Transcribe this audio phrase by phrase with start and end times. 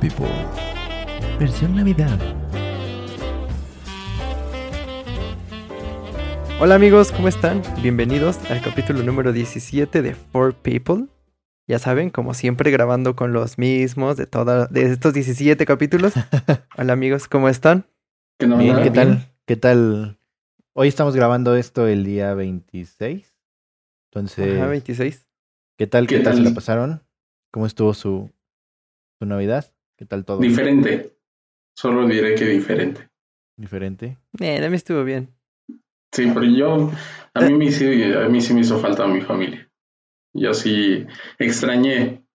[0.00, 0.26] People.
[1.38, 2.18] Versión Navidad.
[6.60, 7.62] Hola amigos, ¿cómo están?
[7.82, 11.06] Bienvenidos al capítulo número 17 de For People.
[11.66, 16.12] Ya saben, como siempre grabando con los mismos de toda, de estos 17 capítulos.
[16.76, 17.86] Hola amigos, ¿cómo están?
[18.38, 18.92] Bien, ¿qué Bien.
[18.92, 19.32] tal?
[19.46, 20.18] ¿Qué tal?
[20.74, 23.36] Hoy estamos grabando esto el día 26.
[24.10, 25.28] Entonces, Ajá, 26.
[25.76, 26.06] ¿qué tal?
[26.06, 27.02] ¿Qué, ¿Qué tal se la pasaron?
[27.50, 28.30] ¿Cómo estuvo su,
[29.18, 29.72] su Navidad?
[30.02, 30.38] ¿Qué tal todo?
[30.38, 31.16] Diferente.
[31.76, 33.08] Solo diré que diferente.
[33.56, 34.18] ¿Diferente?
[34.40, 35.32] Eh, a mí estuvo bien.
[36.12, 36.90] Sí, pero yo,
[37.34, 39.70] a mí, me sí, a mí sí me hizo falta mi familia.
[40.34, 41.06] Yo sí
[41.38, 42.26] extrañé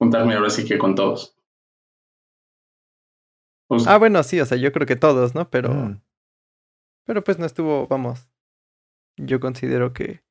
[0.00, 1.38] juntarme ahora sí que con todos.
[3.86, 5.48] Ah, bueno, sí, o sea, yo creo que todos, ¿no?
[5.50, 6.02] Pero, Mm,
[7.06, 8.28] pero pues no estuvo, vamos.
[9.16, 10.24] Yo considero que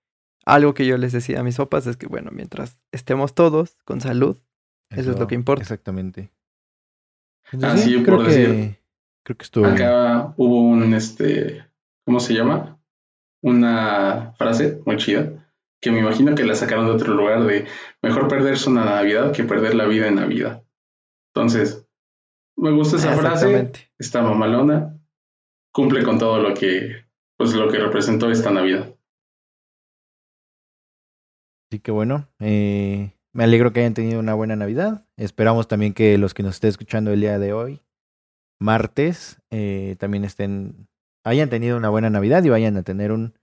[0.45, 4.01] algo que yo les decía a mis sopas es que, bueno, mientras estemos todos con
[4.01, 4.37] salud,
[4.89, 5.61] Eso es lo que importa.
[5.61, 6.33] Exactamente.
[7.51, 8.79] Entonces, sí, creo por que decir,
[9.23, 9.75] creo que estuvo bien.
[9.75, 11.65] acá hubo un, este,
[12.05, 12.79] ¿cómo se llama?
[13.41, 15.47] Una frase muy chida
[15.81, 17.67] que me imagino que la sacaron de otro lugar de
[18.01, 20.63] mejor perderse una Navidad que perder la vida en Navidad.
[21.33, 21.87] Entonces,
[22.55, 23.71] me gusta esa frase.
[23.99, 24.99] Está mamalona,
[25.71, 27.05] cumple con todo lo que,
[27.37, 28.95] pues lo que representó esta Navidad.
[31.69, 35.05] Así que bueno, eh, me alegro que hayan tenido una buena Navidad.
[35.15, 37.83] Esperamos también que los que nos estén escuchando el día de hoy,
[38.59, 40.87] martes, eh, también estén,
[41.23, 43.35] hayan tenido una buena Navidad y vayan a tener un,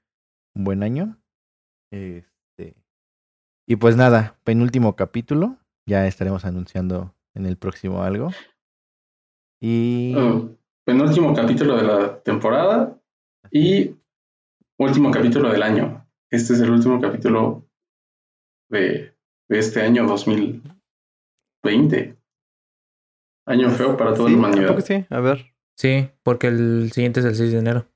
[0.56, 1.16] un buen año.
[1.92, 2.74] Este,
[3.68, 5.58] y pues nada, penúltimo capítulo.
[5.88, 8.30] Ya estaremos anunciando en el próximo algo.
[9.62, 13.00] Y Oh, penúltimo capítulo de la temporada
[13.48, 13.94] y
[14.76, 16.04] último capítulo del año.
[16.32, 17.68] Este es el último capítulo
[18.68, 19.13] de,
[19.48, 22.16] de este año 2020.
[23.46, 24.80] Año feo para toda Sí, la ¿a humanidad.
[24.80, 25.06] sí?
[25.10, 25.54] A ver.
[25.76, 27.90] Sí, porque el siguiente es el 6 de enero.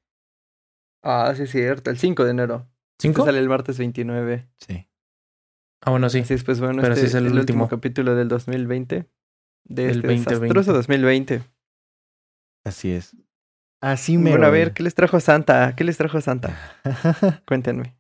[1.02, 1.90] Ah, sí, es cierto.
[1.90, 2.66] El 5 de enero.
[2.98, 3.24] Este ¿Cinco?
[3.24, 4.48] sale el martes 29.
[4.58, 4.84] sí,
[5.80, 6.18] Ah, bueno, sí.
[6.18, 7.68] Así es, pues bueno, Pero este sí es el último último.
[7.68, 9.08] capítulo del 2020.
[9.64, 10.30] De Del este 2020.
[10.34, 11.42] desastroso 2020.
[12.64, 13.16] así es.
[13.80, 15.76] Así me Bueno, a ver, ¿qué les trajo Santa?
[15.76, 16.58] ¿Qué les trajo Santa?
[17.46, 17.96] Cuéntenme.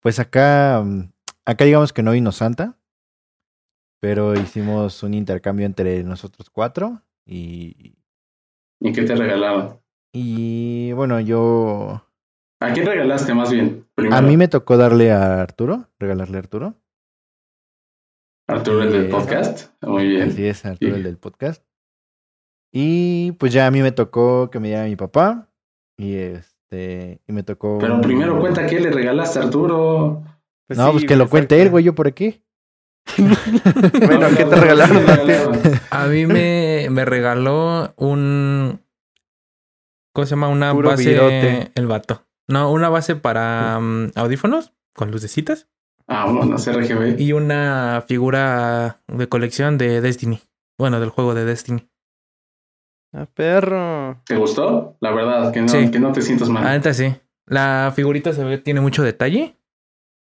[0.00, 1.12] Pues acá, mm,
[1.46, 2.78] acá digamos que no vino Santa,
[4.00, 7.96] pero hicimos un intercambio entre nosotros cuatro y,
[8.80, 9.80] ¿Y qué te regalaron?
[10.12, 12.06] y bueno, yo,
[12.60, 13.86] ¿A quién regalaste más bien?
[13.94, 16.74] Primero, a mí me tocó darle a Arturo, regalarle a Arturo,
[18.48, 19.70] Arturo, el del Eh, podcast.
[19.82, 20.28] Muy bien.
[20.28, 20.96] así es, Arturo Sí.
[20.98, 21.64] el del podcast.
[22.72, 25.48] Y pues ya a mí me tocó que me diera mi papá
[25.96, 27.78] y este, y me tocó...
[27.80, 30.22] Pero primero cuenta qué le regalaste a Arturo.
[30.66, 32.42] Pues no, sí, pues que lo cuente él, güey, yo por aquí.
[33.18, 35.04] Bueno, No, ¿qué te regalaron?
[35.90, 38.80] A mí me, me regaló un.
[40.14, 40.48] ¿Cómo se llama?
[40.48, 41.10] Una Puro base.
[41.10, 41.70] virote.
[41.74, 42.24] El vato.
[42.48, 45.66] No, una base para mm, audífonos con lucecitas
[46.06, 47.18] Ah, vámonos, RGB.
[47.18, 50.40] y una figura de colección de Destiny.
[50.78, 51.88] Bueno, del juego de Destiny.
[53.14, 54.20] Ah, perro.
[54.26, 54.96] ¿Te gustó?
[55.00, 55.90] La verdad, que no, Sí.
[55.90, 56.64] que no te sientas mal.
[56.64, 57.14] Neta sí.
[57.46, 59.56] La figurita se ve, tiene mucho detalle.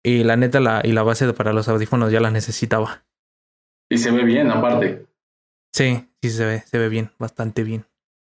[0.03, 3.05] Y la neta, la, y la base para los audífonos ya la necesitaba.
[3.89, 5.05] Y se ve bien, aparte.
[5.73, 7.85] Sí, sí se ve, se ve bien, bastante bien.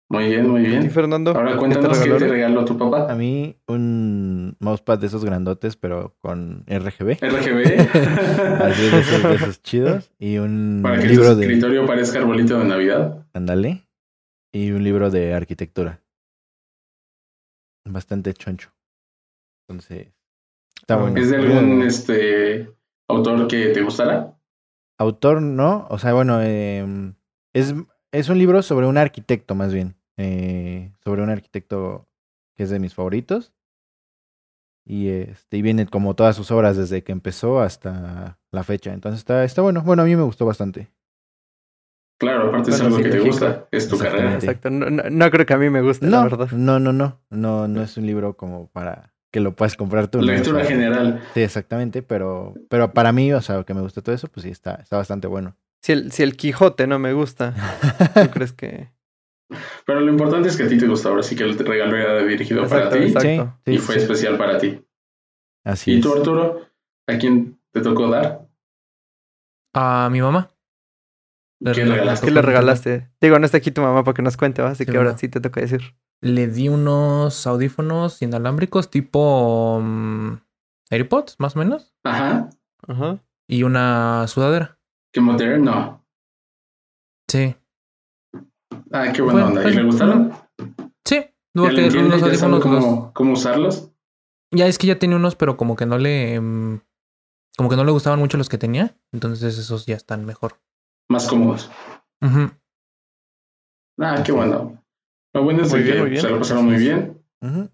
[0.08, 0.90] Muy bien, muy ¿Y bien.
[0.92, 1.32] Fernando?
[1.32, 3.14] Ahora ¿Qué te cuéntanos qué te regaló tu A papá.
[3.16, 7.18] mí un mousepad de esos grandotes, pero con RGB.
[7.20, 7.80] RGB.
[8.62, 10.12] Así es, de esos, de esos chidos.
[10.20, 11.46] Y un Para que libro tu de.
[11.46, 13.26] escritorio parezca arbolito de Navidad.
[13.32, 13.88] Ándale.
[14.54, 16.00] Y un libro de arquitectura.
[17.84, 18.72] Bastante choncho.
[19.68, 20.12] Entonces.
[20.86, 21.18] Está bueno.
[21.20, 21.84] ¿Es de algún bueno.
[21.84, 22.70] este
[23.08, 24.38] autor que te gustará?
[24.98, 25.86] Autor, no.
[25.90, 27.12] O sea, bueno, eh,
[27.52, 27.74] es,
[28.12, 29.96] es un libro sobre un arquitecto, más bien.
[30.16, 32.06] Eh, sobre un arquitecto
[32.56, 33.52] que es de mis favoritos.
[34.86, 38.92] Y este, y viene como todas sus obras desde que empezó hasta la fecha.
[38.92, 39.82] Entonces está, está bueno.
[39.82, 40.88] Bueno, a mí me gustó bastante.
[42.20, 43.66] Claro, aparte es algo sí, que te gusta.
[43.72, 44.36] Es tu carrera.
[44.36, 44.46] Exactamente.
[44.46, 44.70] Exacto.
[44.70, 46.50] No, no- no creo que a mí me guste, la No, verdad.
[46.52, 50.20] no, no, no, no, no es un libro como para que lo puedas comprar tú.
[50.22, 51.22] Lectura general.
[51.34, 54.50] Sí, exactamente, pero, pero para mí, o sea, que me gusta todo eso, pues sí,
[54.50, 55.56] está, está bastante bueno.
[55.82, 57.54] Si el, si el Quijote no me gusta,
[58.14, 58.90] ¿tú crees que...?
[59.84, 61.08] Pero lo importante es que a ti te gusta.
[61.08, 63.58] Ahora sí que el regalo era dirigido Exacto, para ti exacto.
[63.64, 64.82] Sí, y sí, fue sí, especial para ti.
[65.64, 66.00] así ¿Y es.
[66.02, 66.62] tú, Arturo?
[67.06, 68.48] ¿A quién te tocó dar?
[69.74, 70.48] A mi mamá.
[71.60, 72.26] Le ¿Qué regalé- regalaste?
[72.26, 73.10] ¿Qué le regalaste?
[73.20, 74.70] Digo, no está aquí tu mamá para que nos cuente, ¿va?
[74.70, 75.18] así Sí, que ahora no.
[75.18, 75.80] sí te toca decir.
[76.20, 80.32] Le di unos audífonos inalámbricos tipo mm,
[80.90, 81.94] AirPods, más o menos.
[82.04, 82.50] Ajá.
[82.86, 83.18] Ajá.
[83.48, 84.78] Y una sudadera.
[85.12, 86.04] ¿Qué moderno?
[87.28, 87.56] Sí.
[88.92, 89.68] Ah, qué buena Fue- onda.
[89.70, 90.32] ¿Y le gustaron?
[91.04, 91.16] Sí.
[91.16, 92.10] ¿Ya Porque le entiende?
[92.10, 93.90] los ¿Ya sabe audífonos cómo, cómo usarlos?
[94.52, 96.38] Ya es que ya tenía unos, pero como que no le.
[96.40, 96.80] mm,
[97.56, 98.96] Como que no le gustaban mucho los que tenía.
[99.12, 100.60] Entonces esos ya están mejor.
[101.08, 101.70] Más cómodos.
[102.20, 102.50] Ujú.
[103.98, 104.82] Ah, qué bueno.
[105.32, 106.22] Lo bueno es Muy de bien, que bien.
[106.22, 107.22] se lo pasaron muy bien.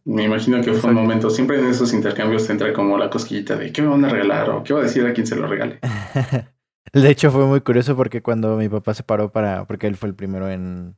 [0.04, 1.30] Me imagino que fue un momento.
[1.30, 4.50] Siempre en esos intercambios te entra como la cosquillita de qué me van a regalar
[4.50, 5.78] o qué va a decir a quien se lo regale.
[6.92, 10.10] De hecho, fue muy curioso porque cuando mi papá se paró para, porque él fue
[10.10, 10.96] el primero en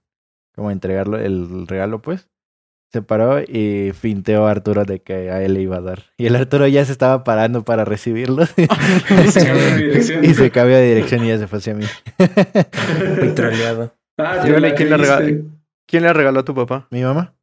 [0.55, 2.31] como entregarlo, el regalo, pues,
[2.95, 6.05] se paró y finteó a Arturo de que a él le iba a dar.
[6.17, 8.47] Y el Arturo ya se estaba parando para recibirlo.
[8.47, 10.25] Se cambió de dirección.
[10.25, 11.85] y se cambió de dirección y ya se fue hacia mí.
[13.35, 13.93] Troleado.
[14.17, 16.87] Ah, Sí, vale, ¿quién le regaló a tu papá?
[16.93, 17.35] ¿Mi mamá?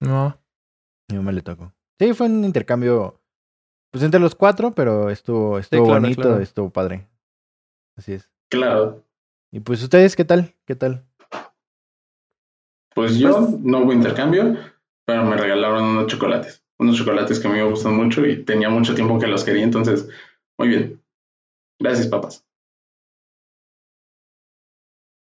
[0.00, 0.38] No.
[1.10, 1.72] Mi mamá le tocó.
[1.98, 3.20] Sí, fue un intercambio,
[3.90, 6.38] pues entre los cuatro, pero estuvo, estuvo claro, bonito, claro.
[6.40, 7.08] estuvo padre.
[7.96, 8.30] Así es.
[8.48, 9.02] Claro.
[9.50, 10.54] Y pues ustedes, ¿qué tal?
[10.66, 11.04] ¿Qué tal?
[12.94, 14.56] Pues yo Pues- no hubo intercambio,
[15.06, 16.64] pero me regalaron unos chocolates.
[16.78, 19.62] Unos chocolates que a mí me gustan mucho y tenía mucho tiempo que los quería,
[19.62, 20.08] entonces,
[20.58, 21.02] muy bien.
[21.80, 22.44] Gracias, papás.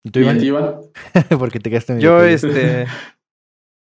[0.04, 0.80] ¿Y tú, ¿Y a Iván?
[1.38, 2.34] Porque te quedaste Yo, perdido.
[2.34, 2.86] este.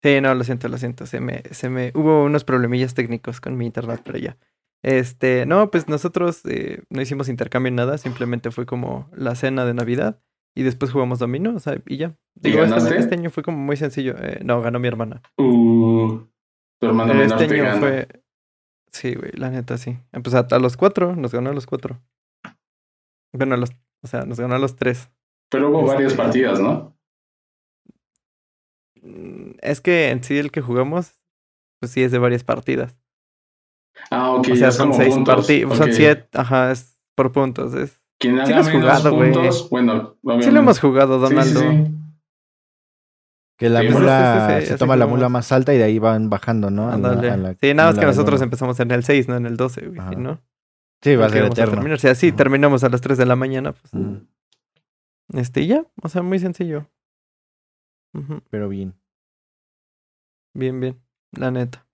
[0.04, 1.08] Sí, no, lo siento, lo siento.
[1.08, 1.92] Se me, se me.
[1.96, 4.38] Hubo unos problemillas técnicos con mi internet, pero ya.
[4.84, 9.66] Este, no, pues nosotros eh, no hicimos intercambio en nada, simplemente fue como la cena
[9.66, 10.22] de Navidad
[10.60, 12.16] y después jugamos dominó, o sea, y ya.
[12.36, 12.98] ¿Y Digo, este, ganaste?
[12.98, 14.16] este año fue como muy sencillo.
[14.18, 15.22] Eh, no, ganó mi hermana.
[15.38, 16.30] Uh, tu
[16.80, 17.80] Pero menor este te año gana.
[17.80, 18.08] fue.
[18.92, 19.92] Sí, güey, la neta, sí.
[20.12, 22.02] Eh, Pues a, a los cuatro, nos ganó a los cuatro.
[23.34, 23.72] Bueno, a los,
[24.04, 25.10] o sea, nos ganó a los tres.
[25.50, 26.98] Pero hubo Este- varias partidas, ¿no?
[29.02, 31.20] Mm, Es que en sí el que jugamos,
[31.80, 32.96] pues sí es de varias partidas.
[34.12, 34.48] Ah, ok.
[34.52, 37.74] o sea, son seis partidas, son siete, ajá, es por puntos.
[37.74, 38.00] Es...
[38.20, 39.32] Quien Sí haga lo has menos jugado, güey.
[39.34, 40.46] puntos, bueno, obviamente.
[40.48, 41.60] Sí lo hemos jugado, Sí, sí, Donaldo.
[41.60, 41.94] sí.
[43.60, 45.84] Que la Sí, mula, sí, sí, sí, se toma la mula más alta y de
[45.84, 46.84] ahí van bajando, ¿no?
[46.92, 47.32] A la- Ándale.
[47.32, 49.88] a la sí, nada más que nosotros empezamos en el 6, no en el 12,
[49.88, 50.12] güey, Ajá.
[50.12, 50.40] ¿no?
[51.02, 51.74] Sí, va a ser eterno.
[51.74, 51.96] terminar.
[51.96, 52.36] O sea, sí, Ajá.
[52.38, 53.94] terminamos a las 3 de la mañana, pues.
[53.94, 54.18] Mm,
[55.34, 56.88] Este, y ya, o sea, muy sencillo.
[58.14, 58.94] Ujú, pero bien.
[60.56, 61.00] Bien, bien,
[61.32, 61.86] la neta.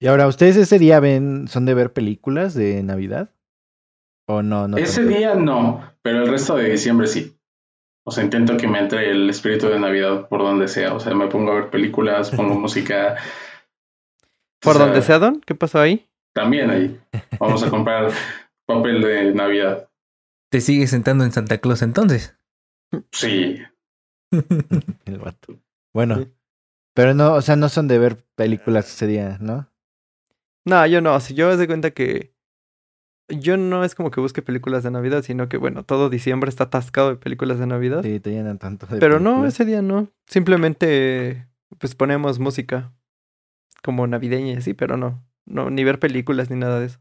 [0.00, 3.30] Y ahora, ¿ustedes ese día ven, son de ver películas de Navidad?
[4.28, 4.66] ¿O no?
[4.68, 5.16] no Ese tanto?
[5.18, 7.36] día no, pero el resto de diciembre sí.
[8.04, 10.94] O sea, intento que me entre el espíritu de Navidad por donde sea.
[10.94, 13.16] O sea, me pongo a ver películas, pongo música.
[14.60, 15.40] ¿Por O sea, donde sea, Don?
[15.40, 16.06] ¿Qué pasó ahí?
[16.34, 17.00] También ahí.
[17.40, 18.10] Vamos a comprar
[18.66, 19.88] papel de Navidad.
[20.50, 22.36] ¿Te sigues sentando en Santa Claus entonces?
[23.12, 23.58] Sí.
[25.04, 25.56] El vato.
[25.92, 26.32] Bueno, Sí.
[26.94, 29.68] pero no, o sea, no son de ver películas ese día, ¿no?
[30.64, 31.18] No, yo no.
[31.20, 32.34] Si yo me de cuenta que.
[33.28, 36.64] Yo no es como que busque películas de Navidad, sino que, bueno, todo diciembre está
[36.64, 38.02] atascado de películas de Navidad.
[38.02, 40.08] Sí, te llenan tanto de Pero no, ese día no.
[40.26, 42.92] Simplemente, pues ponemos música
[43.82, 45.24] como navideña y así, pero no.
[45.44, 47.00] No, ni ver películas ni nada de eso.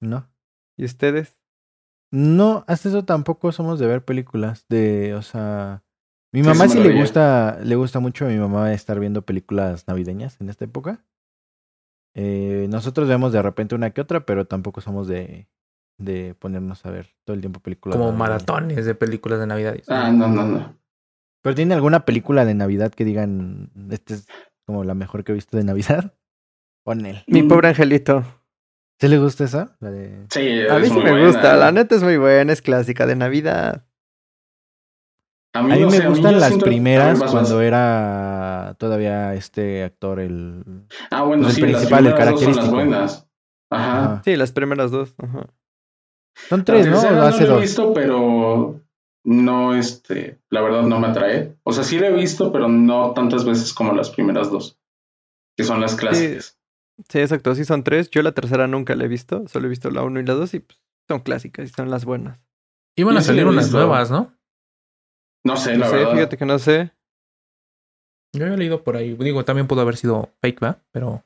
[0.00, 0.28] No.
[0.76, 1.36] ¿Y ustedes?
[2.10, 4.66] No, hasta eso tampoco somos de ver películas.
[4.68, 5.82] De, o sea.
[6.32, 9.22] Mi Sí, mamá es sí le gusta, le gusta mucho a mi mamá estar viendo
[9.22, 11.04] películas navideñas en esta época.
[12.18, 15.48] Eh, nosotros vemos de repente una que otra, pero tampoco somos de,
[15.98, 17.96] de ponernos a ver todo el tiempo películas.
[17.98, 18.46] Como navideñas.
[18.46, 19.76] maratones de películas de Navidad.
[19.88, 20.76] Ah, no, no, no.
[21.42, 24.26] Pero tiene alguna película de Navidad que digan, esta es
[24.66, 26.14] como la mejor que he visto de Navidad.
[26.84, 27.22] Pon él.
[27.26, 28.24] Mi pobre angelito.
[28.98, 29.76] ¿Sí le gusta esa?
[29.80, 30.26] La de...
[30.30, 31.26] Sí, A mí sí me buena.
[31.26, 33.85] gusta, la neta es muy buena, es clásica de Navidad.
[35.56, 39.84] A A mí no me gustan las siento- a ver, primeras cuando era todavía este
[39.84, 40.62] actor el...
[41.10, 42.74] Ah, bueno, pues, el sí, las principal, el primeras dos son las característico.
[42.74, 43.28] buenas.
[43.70, 44.02] Ajá.
[44.04, 44.22] Ajá.
[44.24, 45.14] Sí, las primeras dos.
[45.18, 45.46] Ajá.
[46.48, 46.92] Son tres, ¿no?
[47.00, 47.60] tercera O hace no la he dos.
[47.62, 48.80] visto, pero
[49.24, 51.56] no, este, la verdad no me atrae.
[51.64, 54.78] O sea, sí la he visto, pero no tantas veces como las primeras dos,
[55.56, 56.58] que son las clásicas.
[57.08, 58.10] Sí, exacto, sí son tres.
[58.10, 60.52] Yo la tercera nunca la he visto, solo he visto la uno y la dos
[60.54, 62.38] y pues, son clásicas y son las buenas.
[62.96, 64.32] Iban a salir unas nuevas, ¿no?
[65.46, 66.12] No sé, No la sé, verdad.
[66.12, 66.90] fíjate que no sé.
[68.32, 69.14] Yo había leído por ahí.
[69.14, 70.78] Digo, también pudo haber sido fake, ¿va?
[70.92, 71.22] Pero.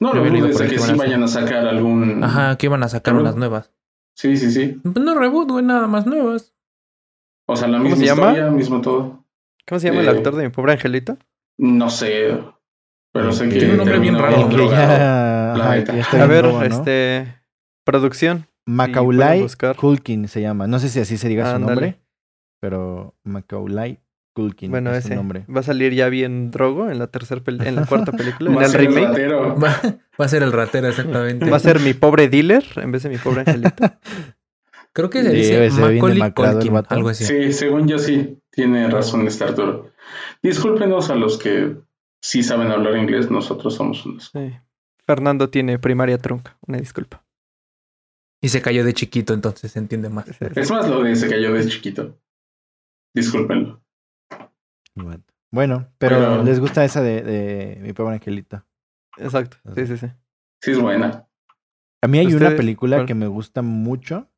[0.00, 2.24] No lo había leído por ahí que que sí vayan a sacar algún.
[2.24, 3.70] Ajá, que iban a sacar unas nuevas.
[4.16, 4.80] Sí, sí, sí.
[4.82, 6.54] Pues no reboot, güey, nada más nuevas.
[7.46, 8.28] O sea, la ¿Cómo misma se llama?
[8.30, 9.24] historia, mismo todo.
[9.66, 11.18] ¿Cómo se llama el Eh, actor de mi pobre angelito?
[11.58, 12.38] No sé.
[13.12, 13.56] Pero sé que.
[13.58, 14.48] Tiene un nombre bien raro.
[14.48, 17.36] Que ya, ajá, ya A ver, este.
[17.84, 18.46] Producción.
[18.66, 19.46] Macaulay.
[19.76, 20.66] Culkin se llama.
[20.66, 21.98] No sé si así se diga su nombre,
[22.62, 23.98] pero Macaulay
[24.34, 25.16] Culkin Bueno, es su ese.
[25.16, 25.44] nombre.
[25.54, 28.56] Va a salir ya bien Drogo en la tercera pel- en la cuarta película, en
[28.56, 29.06] Va a el ser remake.
[29.08, 29.58] ratero.
[29.58, 29.80] Va,
[30.20, 31.50] va a ser el ratero, exactamente.
[31.50, 33.84] Va a ser mi pobre dealer en vez de mi pobre angelito.
[34.94, 37.24] Creo que se Sí, dice Macaulay el Culkin, algo así.
[37.24, 39.90] Sí, según yo sí, tiene razón este Arturo.
[40.42, 41.76] Discúlpenos a los que
[42.22, 44.30] sí saben hablar inglés, nosotros somos unos.
[44.32, 44.52] Sí.
[45.04, 46.56] Fernando tiene primaria trunca.
[46.66, 47.24] Una disculpa.
[48.40, 50.26] Y se cayó de chiquito, entonces se entiende más.
[50.56, 52.18] Es más lo de se cayó de chiquito.
[53.14, 53.82] Discúlpenlo.
[55.50, 58.64] Bueno, pero, Pero- les gusta esa de, de mi pobre angelito.
[59.18, 59.58] Exacto.
[59.74, 60.06] Sí, sí, sí.
[60.62, 61.26] Sí es buena.
[62.02, 63.06] A mí hay una ¿Ustedes película cuál?
[63.06, 64.28] que me gusta mucho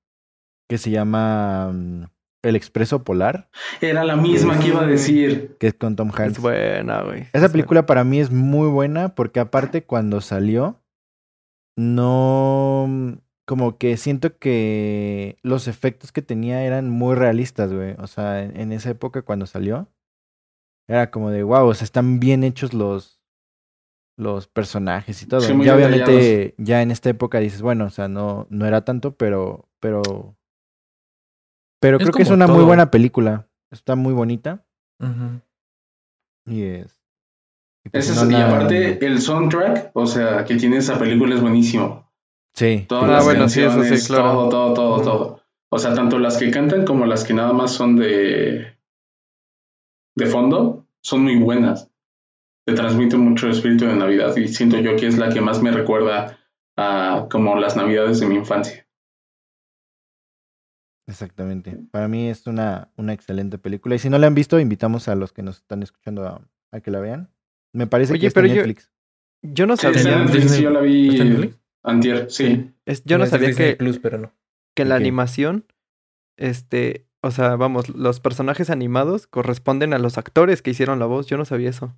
[0.68, 2.04] que se llama mm,
[2.42, 3.48] El Expreso Polar,
[3.80, 5.56] Era la misma que iba a decir.
[5.60, 6.32] que es con Tom Hanks.
[6.32, 7.28] Es buena, güey.
[7.32, 10.80] Esa Es película para mí es muy buena porque aparte cuando salió,
[11.76, 13.18] no...
[13.46, 17.94] Como que siento que los efectos que tenía eran muy realistas, güey.
[17.98, 19.88] O sea, en, en esa época cuando salió,
[20.88, 23.20] era como de, wow, o sea, están bien hechos los,
[24.16, 25.40] los personajes y todo.
[25.40, 29.14] Sí, ya obviamente, ya en esta época dices, bueno, o sea, no, no era tanto,
[29.16, 30.36] pero, pero...
[31.80, 33.48] Pero Es creo que es una muy buena película.
[33.70, 34.64] Está muy bonita.
[36.46, 36.98] Y es...
[37.84, 40.98] y pues Ese no es- y la- aparte, el soundtrack, o sea, que tiene esa
[40.98, 42.03] película es buenísimo.
[42.54, 42.84] Sí.
[42.88, 44.32] Todas Ah, las bueno, sí, eso sí, canciones, claro.
[44.32, 45.40] todo, todo, todo, todo.
[45.70, 48.78] O sea, tanto las que cantan como las que nada más son de
[50.16, 51.90] de fondo, son muy buenas.
[52.66, 55.72] Te transmite mucho espíritu de Navidad y siento yo que es la que más me
[55.72, 56.38] recuerda
[56.76, 58.86] a como las Navidades de mi infancia.
[61.06, 61.78] Exactamente.
[61.90, 63.94] Para mí es una, una excelente película.
[63.94, 66.40] Y si no la han visto, invitamos a los que nos están escuchando a,
[66.72, 67.30] a que la vean.
[67.72, 68.90] Me parece Oye, que está pero en yo- Netflix.
[69.42, 70.24] Yo no Sí, está en sabía.
[70.24, 71.60] Netflix, yo la vi ¿Está en Netflix?
[71.84, 72.72] Antier, sí.
[72.86, 74.32] es- yo no sabía que, Plus, pero no.
[74.74, 75.66] que en la animación,
[76.36, 81.26] este, o sea, vamos, los personajes animados corresponden a los actores que hicieron la voz.
[81.26, 81.96] Yo no sabía eso.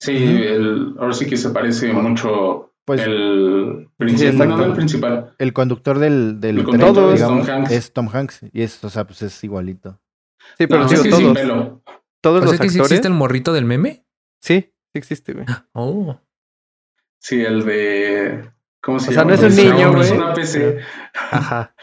[0.00, 4.50] Sí, el, ahora sí que se parece mucho Pues el, el principal, exacto.
[4.50, 5.34] no, no el principal.
[5.54, 7.70] conductor del, del El conductor es digamos, Tom Hanks.
[7.70, 8.40] es Tom Hanks.
[8.52, 10.00] Y es, o sea, pues es igualito.
[10.58, 11.82] Sí, pero No, digo, es que sin todos, pelo.
[12.20, 12.90] todos O los sea que sí actores.
[12.92, 14.04] existe el morrito del meme.
[14.40, 15.46] Sí, sí existe, güey.
[15.72, 16.18] Oh.
[17.20, 18.50] Sí, el de.
[18.82, 19.36] ¿Cómo se O sea, llama?
[19.36, 20.08] no es un niño, güey.
[20.08, 20.80] Persona PC.
[21.30, 21.74] Ajá.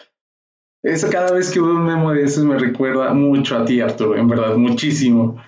[0.83, 4.15] Eso cada vez que veo un memo de esos me recuerda mucho a ti, Arturo,
[4.15, 5.41] en verdad, muchísimo.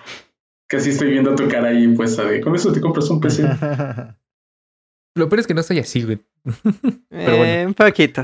[0.68, 3.42] Casi estoy viendo tu cara ahí puesta de, con eso te compras un PC.
[5.16, 6.18] Lo peor es que no soy así, güey.
[7.10, 7.68] Pero bueno.
[7.68, 8.22] Un poquito.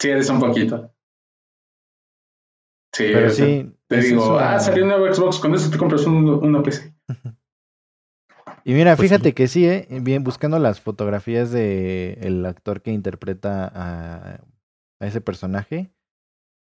[0.00, 0.90] Sí, eres un poquito.
[2.92, 3.72] Sí, Pero sí.
[3.88, 6.28] te es- digo, es una- ah, salió un nuevo Xbox, con eso te compras un-
[6.28, 6.92] una PC.
[8.64, 9.34] Y mira, Pues fíjate sí.
[9.34, 9.86] que sí, ¿eh?
[10.02, 14.40] Bien, buscando las fotografías de el actor que interpreta a,
[15.00, 15.92] a ese personaje.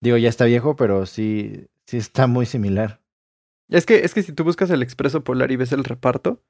[0.01, 3.01] Digo, ya está viejo, pero sí, sí está muy similar.
[3.70, 6.41] Es que, es que si tú buscas el Expreso Polar y ves el reparto,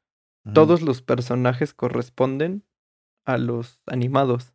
[0.54, 2.64] todos los personajes corresponden
[3.26, 4.54] a los animados.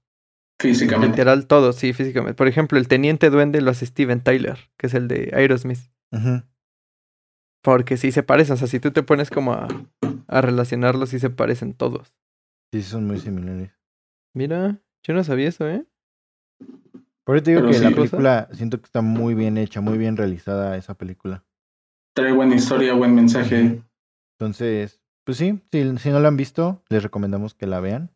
[0.61, 1.09] Físicamente.
[1.17, 2.35] Literal, todos, sí, físicamente.
[2.37, 5.91] Por ejemplo, el Teniente Duende lo hace Steven Tyler, que es el de Aerosmith.
[7.63, 8.55] Porque sí se parecen.
[8.55, 9.69] O sea, si tú te pones como a,
[10.29, 12.15] a relacionarlos, sí se parecen todos.
[12.73, 13.73] Sí, son muy similares.
[14.35, 15.87] Mira, yo no sabía eso, ¿eh?
[17.25, 17.95] Por eso te digo Pero que la sí.
[17.95, 21.45] película siento que está muy bien hecha, muy bien realizada esa película.
[22.15, 23.83] Trae buena historia, buen mensaje.
[24.39, 28.11] Entonces, pues sí, si, si no la han visto, les recomendamos que la vean,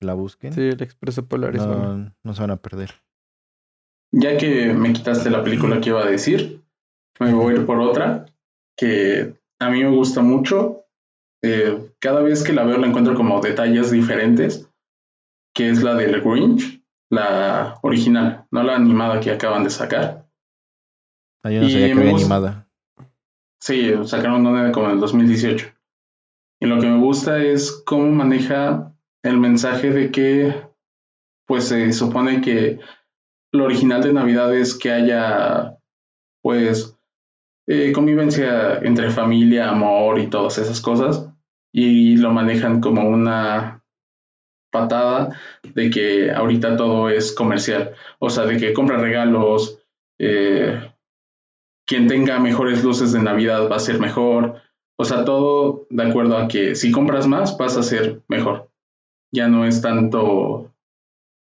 [0.00, 0.52] que la busquen.
[0.52, 1.96] Sí, el Expreso Polar bueno.
[1.96, 2.90] no, no se van a perder.
[4.12, 6.62] Ya que me quitaste la película que iba a decir,
[7.18, 8.26] me voy a ir por otra
[8.76, 10.81] que a mí me gusta mucho.
[11.44, 14.68] Eh, cada vez que la veo la encuentro como detalles diferentes,
[15.54, 20.26] que es la del Grinch, la original, no la animada que acaban de sacar.
[21.44, 22.68] Ah, yo no Y sabía que había animada.
[23.60, 25.72] Sí, sacaron una como en el 2018.
[26.60, 28.94] Y lo que me gusta es cómo maneja
[29.24, 30.54] el mensaje de que,
[31.46, 32.80] pues se supone que
[33.52, 35.78] lo original de Navidad es que haya,
[36.42, 36.96] pues,
[37.68, 41.31] eh, convivencia entre familia, amor y todas esas cosas.
[41.72, 43.82] Y lo manejan como una
[44.70, 47.94] patada de que ahorita todo es comercial.
[48.18, 49.78] O sea, de que compra regalos,
[50.18, 50.92] eh,
[51.86, 54.60] quien tenga mejores luces de Navidad va a ser mejor.
[54.98, 58.70] O sea, todo de acuerdo a que si compras más vas a ser mejor.
[59.32, 60.72] Ya no es tanto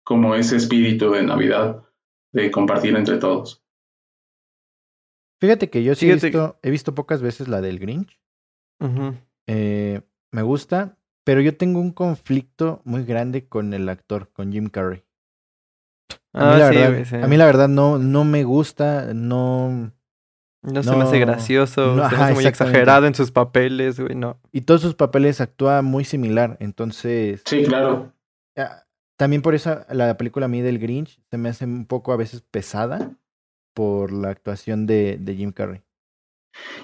[0.03, 1.83] como ese espíritu de Navidad
[2.31, 3.63] de compartir entre todos.
[5.41, 8.19] Fíjate que yo sí he visto, he visto pocas veces la del Grinch.
[9.47, 10.01] Eh,
[10.35, 15.03] me gusta, pero yo tengo un conflicto muy grande con el actor, con Jim Carrey.
[16.33, 17.15] A mí, Ah, la, sí, verdad, güey, sí.
[17.15, 19.91] a mí la verdad no, no me gusta, no...
[20.61, 23.31] No se me hace no- gracioso, no, se me ajá, hace muy exagerado en sus
[23.31, 24.39] papeles, güey, no.
[24.51, 27.43] Y todos sus papeles actúa muy similar, entonces...
[27.45, 28.11] Sí, claro.
[28.57, 28.83] a,
[29.17, 32.17] también por eso la película a mí del Grinch se me hace un poco a
[32.17, 33.11] veces pesada
[33.75, 35.81] por la actuación de, de Jim Carrey.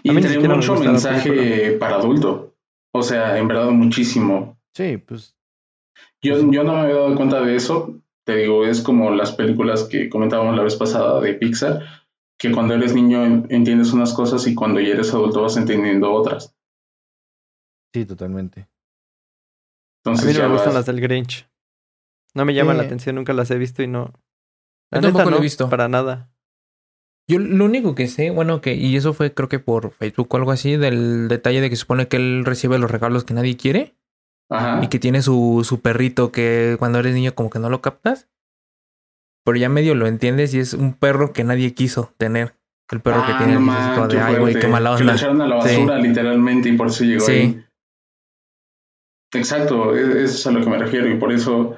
[0.04, 2.51] Y A mí ni tiene mucho mensaje para adulto.
[2.94, 4.58] O sea, en verdad muchísimo.
[4.74, 5.36] Sí, pues
[6.22, 8.00] Yo, yo no me había dado cuenta de eso.
[8.26, 11.82] Te digo, es como las películas que comentábamos la vez pasada de Pixar,
[12.38, 16.12] que cuando eres niño en- entiendes unas cosas y cuando ya eres adulto vas entendiendo
[16.14, 16.56] otras.
[17.94, 18.62] sí, totalmente.
[18.62, 18.68] A
[20.10, 21.48] Entonces mí no me gustan vas- las del Grinch.
[22.34, 22.88] No me llaman la Sí.
[22.88, 24.14] atención, nunca las he visto y no.
[24.92, 25.70] La Yo tampoco neta lo he no, visto.
[25.70, 26.31] Para nada.
[27.30, 30.38] Yo lo único que sé, bueno, que, y eso fue creo que por Facebook o
[30.38, 33.96] algo así, del detalle de que supone que él recibe los regalos que nadie quiere
[34.50, 34.84] Ajá.
[34.84, 38.28] y que tiene su, su perrito que cuando eres niño como que no lo captas.
[39.46, 42.56] Pero ya medio lo entiendes y es un perro que nadie quiso tener.
[42.92, 43.60] El perro que Ah, tiene no
[43.90, 45.16] el como de, ay, güey, qué mala Que lo onda.
[45.16, 45.76] echaron a la Sí.
[45.78, 47.32] basura literalmente y por eso llegó Sí.
[47.32, 47.66] ahí.
[49.34, 51.78] Exacto, e- eso es a lo que me refiero y por eso,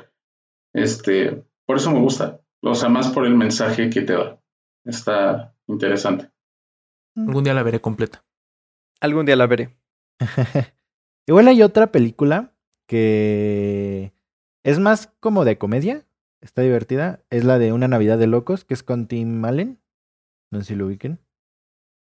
[0.73, 2.39] este, por eso me gusta.
[2.63, 4.39] O sea, más por el mensaje que te da.
[4.85, 6.29] Está interesante.
[7.15, 8.23] Algún día la veré completa.
[8.99, 9.77] Algún día la veré.
[11.27, 12.53] Igual hay otra película
[12.87, 14.13] que
[14.63, 16.05] es más como de comedia.
[16.41, 17.21] Está divertida.
[17.29, 19.79] Es la de Una Navidad de Locos, que es con Tim Allen.
[20.51, 21.19] No sé si lo ubiquen.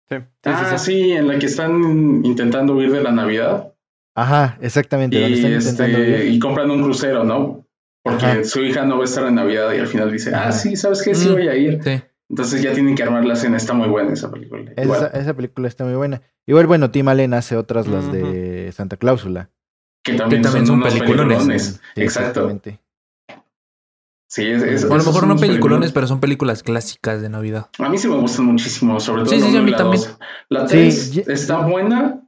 [0.10, 0.92] Sí, sí, ah, sí, sí.
[1.04, 3.74] sí, en la que están intentando huir de la Navidad
[4.14, 5.18] Ajá, exactamente.
[5.18, 5.24] y,
[5.54, 5.54] están
[5.90, 7.66] este, y compran un crucero, ¿no?
[8.04, 8.44] Porque Ajá.
[8.44, 11.02] su hija no va a estar en Navidad y al final dice, ah, sí, ¿sabes
[11.02, 11.16] qué?
[11.16, 11.34] Sí Mm.
[11.34, 11.82] voy a ir.
[11.82, 12.02] Sí.
[12.32, 13.58] Entonces ya tienen que armar la cena.
[13.58, 14.72] Está muy buena esa película.
[14.72, 16.22] Esa, Igual, esa película está muy buena.
[16.48, 19.50] Igual, bueno, Tim Allen hace otras, las de Santa Cláusula.
[20.04, 21.38] que también, que también son unos peliculones.
[21.38, 21.64] peliculones.
[21.94, 22.50] Sí, Exacto.
[22.50, 22.80] exactamente.
[24.30, 27.28] Sí, es, es- O a lo mejor son no peliculones, pero son películas clásicas de
[27.30, 27.70] Navidad.
[27.78, 29.70] A mí sí me gustan muchísimo, sobre todo Sí, la sí, sí, a uno mí
[29.70, 30.02] y la también.
[30.04, 30.20] dos.
[30.50, 32.22] La Sí, 3 ye- está buena,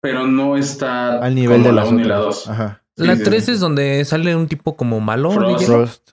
[0.00, 2.34] pero no está Al nivel como de la las 1 y la otras.
[2.46, 2.48] 2.
[2.48, 2.82] Ajá.
[2.96, 3.52] La sí, 3 sí.
[3.52, 5.30] es donde sale un tipo como malo.
[5.32, 5.66] Frost.
[5.66, 6.10] Frost.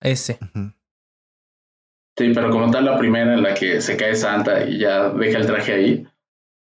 [0.00, 0.38] Ese.
[0.40, 0.70] Ujú.
[2.18, 5.38] Sí, pero como tal la primera en la que se cae Santa y ya deja
[5.38, 6.08] el traje ahí,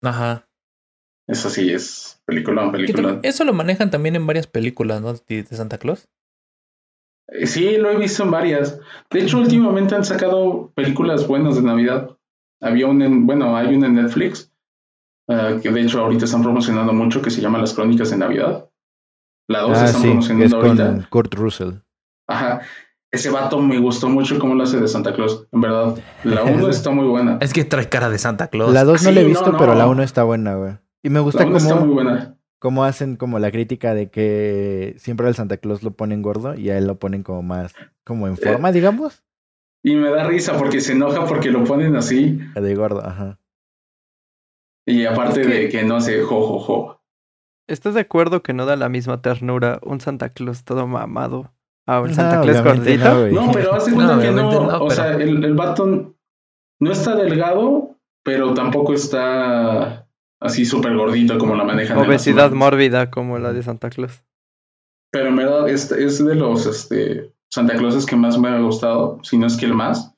[0.02, 0.46] Ajá.
[1.28, 3.12] eso sí es peliculón, Que peliculón.
[3.14, 5.14] también- eso lo manejan también en varias películas, ¿no?
[5.14, 6.08] De, de Santa Claus.
[7.28, 8.78] Eh, Sí, lo he visto en varias.
[9.10, 12.16] De hecho, últimamente han sacado películas buenas de Navidad.
[12.60, 14.52] Había un, en- bueno, hay una en Netflix,
[15.28, 18.68] ah, que de hecho ahorita están promocionando mucho, que se llama Las Crónicas de Navidad.
[19.48, 20.84] La 2 Ah, están sí, que es promocionando ahorita.
[20.86, 21.70] con Kurt Russell.
[22.28, 22.62] Ajá.
[23.12, 25.96] Ese vato me gustó mucho cómo lo hace de Santa Claus, en verdad.
[26.24, 27.36] La 1 está muy buena.
[27.42, 28.72] Es que trae cara de Santa Claus.
[28.72, 29.58] La 2 no Sí, la he visto, no.
[29.58, 30.78] pero la 1 está buena, güey.
[31.02, 32.38] Y me gusta La 1 está muy cómo, buena.
[32.58, 36.70] cómo hacen como la crítica de que siempre al Santa Claus lo ponen gordo y
[36.70, 38.72] a él lo ponen como más, como en forma, Eh.
[38.72, 39.22] digamos.
[39.84, 42.38] Y me da risa porque se enoja porque lo ponen así.
[42.54, 43.38] De gordo, ajá.
[44.86, 47.02] Y aparte Es que- de que no hace jo, jo, jo.
[47.68, 51.52] ¿Estás de acuerdo que no da la misma ternura un Santa Claus todo mamado
[51.86, 53.04] a un No, Santa Claus gordito?
[53.04, 53.32] no, güey.
[53.32, 54.84] No, pero hace No, cuenta que no.
[54.84, 56.14] o sea, el, el vato
[56.80, 60.08] no está delgado, pero tampoco está
[60.40, 61.98] así súper gordito como la manejan.
[61.98, 64.22] Obesidad mórbida como la de Santa Claus.
[65.12, 69.18] Pero en verdad es, es de los este, Santa Clauses que más me ha gustado,
[69.22, 70.14] si no es que el más,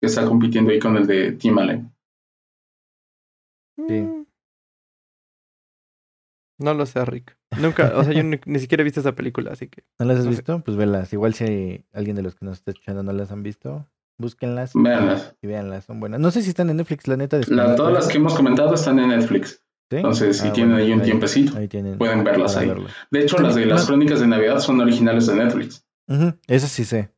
[0.00, 1.92] que está compitiendo ahí con el de Tim Allen.
[3.88, 4.00] Sí.
[4.00, 4.26] Mm.
[6.58, 7.36] No lo sé, Rick.
[7.60, 9.84] Nunca, o sea, yo ni, ni siquiera he visto esa película, así que.
[9.98, 10.36] ¿No las has No sé.
[10.38, 10.60] visto?
[10.64, 11.12] Pues velas.
[11.12, 13.86] Igual si alguien de los que nos está escuchando no las han visto,
[14.18, 15.34] búsquenlas y- Véanlas.
[15.42, 15.84] y véanlas.
[15.84, 16.20] Son buenas.
[16.20, 17.40] No sé si están en Netflix, la neta.
[17.48, 19.62] La- todas las que hemos comentado están en Netflix.
[19.90, 19.96] ¿Sí?
[19.98, 21.96] Entonces, si Ah, tienen bueno, ahí un tiempecito, Ahí tienen.
[21.96, 22.66] pueden verlas ahí.
[22.68, 22.92] verlas.
[23.12, 25.86] De hecho, las de las crónicas de Navidad son originales de Netflix.
[26.08, 27.12] Ujú, Esas sí sé.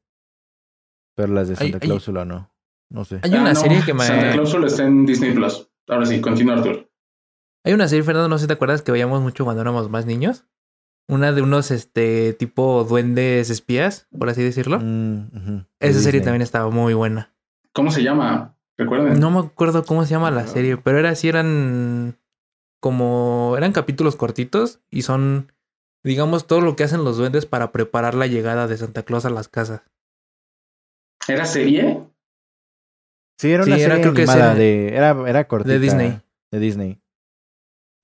[1.17, 2.53] Pero las de Hay- Santa hay- Cláusula no.
[2.91, 3.21] No sé.
[3.23, 4.05] Hay una Ah, no, serie que me.
[4.05, 5.69] Santa Clausula está en Disney Plus.
[5.89, 6.88] Ahora sí, continúa Arthur.
[7.69, 10.07] Hay una serie, Fernando, no sé si te acuerdas que veíamos mucho cuando éramos más
[10.07, 10.47] niños.
[11.07, 14.79] Una de unos, este, tipo duendes espías, por así decirlo.
[14.81, 17.35] Mm, de Esa serie también estaba muy buena.
[17.75, 18.57] ¿Cómo se llama?
[18.79, 19.21] ¿Recuerden?
[19.21, 20.49] No me acuerdo cómo se llama la No.
[20.49, 22.17] serie, pero era así, eran
[22.81, 25.53] como, eran capítulos cortitos y son,
[26.03, 29.31] digamos, todo lo que hacen los duendes para preparar la llegada de Santa Claus a
[29.31, 29.83] las casas.
[31.29, 32.03] ¿Era serie?
[33.39, 34.97] Sí, era Sí, una era- serie creo que animada serie- de...
[34.97, 35.79] Era, era cortita.
[35.79, 36.21] Disney.
[36.51, 37.01] De Disney.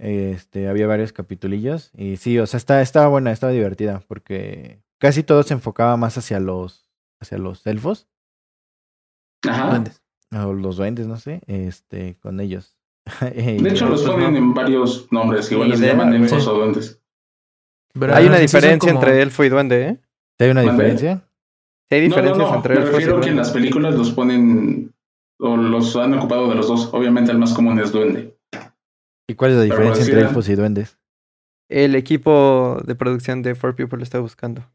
[0.05, 1.91] Este, había varios capitulillos.
[1.97, 4.03] Y sí, o sea, está, estaba buena, estaba divertida.
[4.07, 6.91] Porque casi todo se enfocaba más hacia los...
[7.21, 8.07] Hacia los elfos.
[9.49, 9.71] Ajá.
[9.71, 10.03] Duendes.
[10.33, 11.41] O los duendes, no sé.
[11.47, 12.77] Este, con ellos.
[13.21, 14.39] De hecho, los ponen no.
[14.39, 15.51] en varios nombres.
[15.53, 16.51] Igual les llaman elfos Sí.
[16.51, 17.01] o duendes.
[17.99, 19.99] Pero Hay una diferencia como- entre elfo y duende, ¿eh?
[20.41, 21.23] ¿Hay una diferencia?
[21.91, 22.57] Hay No, no, diferencias no.
[22.57, 24.93] entre Me elfos y refiero que en las películas los ponen
[25.39, 26.91] o los han ocupado de los dos.
[26.93, 28.34] Obviamente el más común es duende.
[29.29, 30.99] ¿Y cuál es la diferencia entre elfos y duendes?
[31.71, 34.71] El equipo de producción de Four People lo está buscando.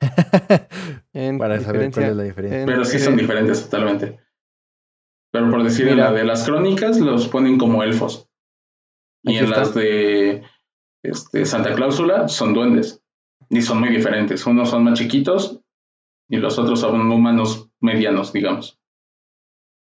[1.12, 2.60] En Para saber cuál es la diferencia.
[2.60, 4.18] en- Pero sí son diferentes totalmente.
[5.32, 8.28] Pero por decir, en la de las crónicas los ponen como elfos.
[9.22, 9.58] Y en está.
[9.60, 10.42] las de
[11.04, 13.02] este, Santa Cláusula son duendes.
[13.48, 14.44] Y son muy diferentes.
[14.46, 15.60] Unos son más chiquitos
[16.28, 18.80] y los otros son humanos medianos, digamos.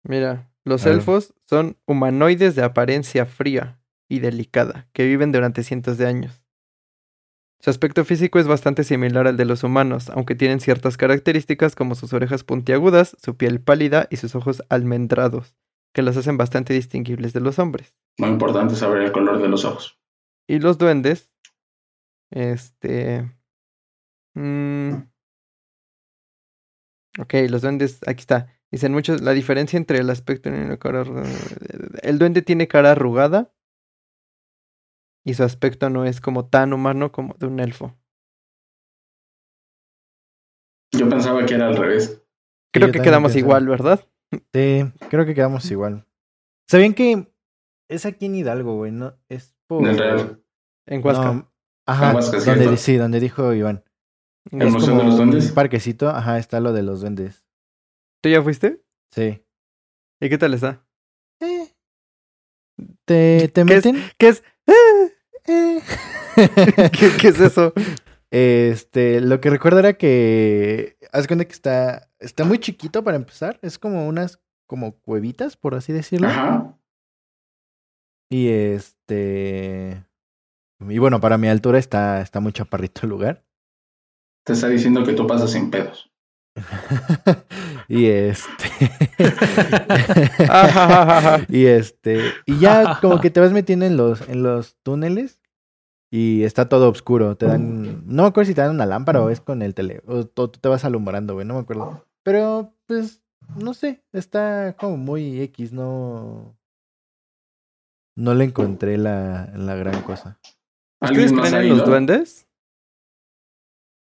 [0.04, 6.06] Mira, los elfos son humanoides de apariencia fría y delicada, que viven durante cientos de
[6.06, 6.42] años.
[7.60, 11.96] Su aspecto físico es bastante similar al de los humanos, aunque tienen ciertas características como
[11.96, 15.56] sus orejas puntiagudas, su piel pálida y sus ojos almendrados,
[15.92, 17.96] que los hacen bastante distinguibles de los hombres.
[18.18, 19.98] Muy importante saber el color de los ojos.
[20.46, 21.32] Y los duendes,
[22.30, 23.28] este...
[24.34, 24.92] mm,
[27.18, 28.54] ok, los duendes, aquí está.
[28.70, 31.04] Dicen muchos, la diferencia entre el aspecto y la cara...
[32.02, 33.52] El duende tiene cara arrugada
[35.28, 37.94] y su aspecto no es como tan humano como de un elfo.
[40.96, 42.22] Yo pensaba que era al revés.
[42.72, 44.00] Creo que quedamos igual, ¿verdad?
[44.54, 46.06] Sí, creo que quedamos igual.
[46.66, 47.30] ¿Sabían que
[47.90, 48.92] es aquí en Hidalgo, güey?
[48.92, 49.84] No, es por...
[49.84, 50.42] Del Real.
[50.86, 51.32] En Huasca.
[51.34, 51.52] No,
[51.86, 53.84] ajá, Huasca, donde, sí, donde dijo Iván.
[54.50, 55.48] ¿El ¿El Es Museo como de los Duendes?
[55.50, 57.46] un parquecito, ajá, está lo de los duendes.
[58.22, 58.82] ¿Tú ya fuiste?
[59.14, 59.44] Sí.
[60.20, 60.86] ¿Y qué tal está?
[61.40, 61.68] Eh.
[63.04, 63.84] ¿Te, te ¿Qué es?
[63.84, 63.96] meten?
[64.16, 64.42] ¿Qué es?
[64.66, 65.14] Eh.
[66.34, 67.72] ¿Qué, qué es eso?
[68.30, 73.58] Este, lo que recuerdo era que haz cuenta que está está muy chiquito para empezar,
[73.62, 76.28] es como unas como cuevitas, por así decirlo.
[76.28, 76.78] Ajá.
[78.30, 80.04] Y este
[80.80, 83.44] y bueno, para mi altura está está muy chaparrito el lugar.
[84.44, 86.10] Te está diciendo que tú pasas sin pedos.
[87.88, 88.90] y este
[91.48, 95.40] y este y ya como que te vas metiendo en los en los túneles
[96.10, 99.30] y está todo oscuro, te dan no me acuerdo si te dan una lámpara o
[99.30, 102.04] es con el tele o tú tú te vas alumbrando, güey, no me acuerdo.
[102.22, 103.22] Pero pues
[103.56, 106.54] no sé, está como muy X, no
[108.16, 110.38] no le encontré la, la gran cosa.
[111.00, 112.48] ¿Ustedes ¿Alguien más creen en los duendes?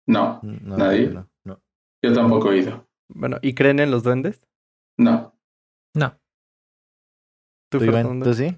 [0.07, 1.11] No, No, ¿Nadie?
[1.11, 1.61] No, no.
[2.02, 2.88] yo tampoco he ido.
[3.09, 4.47] Bueno, ¿y creen en los duendes?
[4.99, 5.35] No.
[5.94, 6.18] No.
[7.71, 8.03] ¿Tú, ¿Tú, Iván?
[8.03, 8.27] Fernando?
[8.27, 8.57] ¿Tú sí?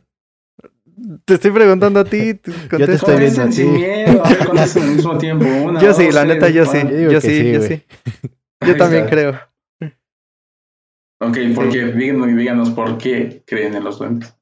[1.25, 2.35] Te estoy preguntando a ti.
[2.43, 5.47] tú te estoy viendo a sin miedo, a ver, contesten al mismo tiempo.
[5.65, 6.79] Una, Yo sí, dos, la neta, yo sí.
[6.83, 7.83] Yo Yo sí, sí, yo sí.
[8.67, 9.41] Yo también creo.
[11.23, 14.37] Ok, porque díganos, díganos por qué creen en los duendes.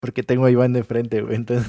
[0.00, 1.68] Porque tengo a Iván de frente, güey, entonces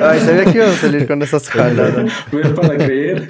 [0.00, 2.10] Ay, sabía que ibas a salir con esas jaladas.
[2.32, 3.28] Ver para creer.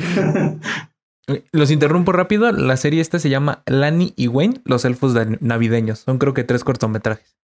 [1.53, 2.51] Los interrumpo rápido.
[2.53, 6.01] La serie esta se llama Lani y Wayne, los elfos de- navideños.
[6.01, 7.37] Son creo que tres cortometrajes.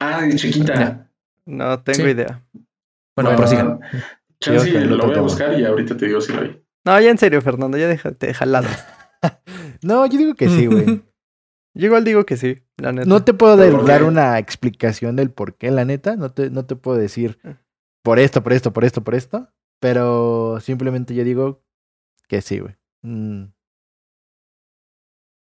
[0.00, 0.74] ah, de chiquita.
[0.74, 1.10] Ya.
[1.46, 2.10] No tengo Sí.
[2.10, 2.42] idea.
[3.16, 3.80] Bueno, Bueno, prosigan.
[4.46, 6.62] El lo voy a buscar y ahorita te digo si lo vi.
[6.84, 8.86] No, ya en serio, Fernando, ya déjate de jaladas.
[9.82, 10.84] No, yo digo que sí, güey.
[11.74, 13.06] Yo igual digo que sí, la neta.
[13.06, 14.06] No te puedo ¿Pero dar, por dar qué?
[14.06, 16.16] una explicación del por qué, la neta.
[16.16, 17.38] No te, no te puedo decir
[18.02, 19.48] por esto, por esto, por esto, por esto.
[19.80, 21.62] Pero simplemente yo digo
[22.28, 22.76] que sí, güey.
[23.02, 23.44] Mm.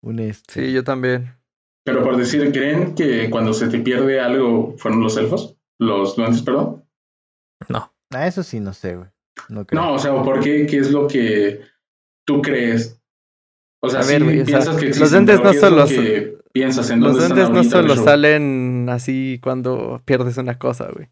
[0.03, 0.67] Un este.
[0.67, 1.35] Sí, yo también.
[1.83, 5.55] Pero por decir, ¿creen que cuando se te pierde algo fueron los elfos?
[5.79, 6.83] Los duendes, perdón.
[7.69, 7.93] No.
[8.11, 9.09] Ah, eso sí, no sé, güey.
[9.49, 9.81] No creo.
[9.81, 10.65] No, o sea, ¿por qué?
[10.65, 11.61] ¿Qué es lo que
[12.25, 12.99] tú crees?
[13.81, 15.51] O sea, A sí ver, güey, o sea, piensas que los existen, duendes pero no
[15.51, 20.57] ¿qué es solo que piensas en Los duendes no solo salen así cuando pierdes una
[20.57, 21.09] cosa, güey.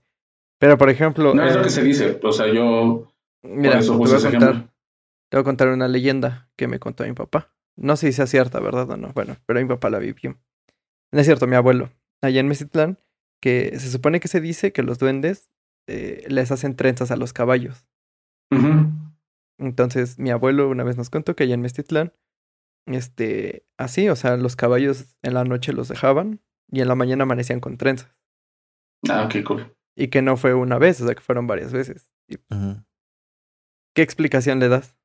[0.60, 1.36] Pero, por ejemplo...
[1.36, 2.20] No es lo eh, que se dice.
[2.24, 3.10] O sea, yo
[3.44, 4.73] Mira, eso te voy a contar...
[5.34, 7.52] Te voy a contar una leyenda que me contó mi papá.
[7.76, 9.14] No sé si sea cierta, ¿verdad o no?
[9.14, 10.38] Bueno, pero mi papá la vivió.
[11.12, 11.90] No es cierto, mi abuelo,
[12.22, 13.00] allá en Mesitlán,
[13.42, 15.50] que se supone que se dice que los duendes
[15.88, 17.88] eh, les hacen trenzas a los caballos.
[19.58, 22.14] Entonces, mi abuelo una vez nos contó que allá en Mestitlán,
[22.86, 26.42] este, así, o sea, los caballos en la noche los dejaban
[26.72, 28.16] y en la mañana amanecían con trenzas.
[29.10, 29.76] Ah, ok, cool.
[29.96, 32.12] Y que no fue una vez, o sea, que fueron varias veces.
[32.28, 32.84] ¿Y Ujú.
[33.96, 34.96] ¿Qué explicación le das?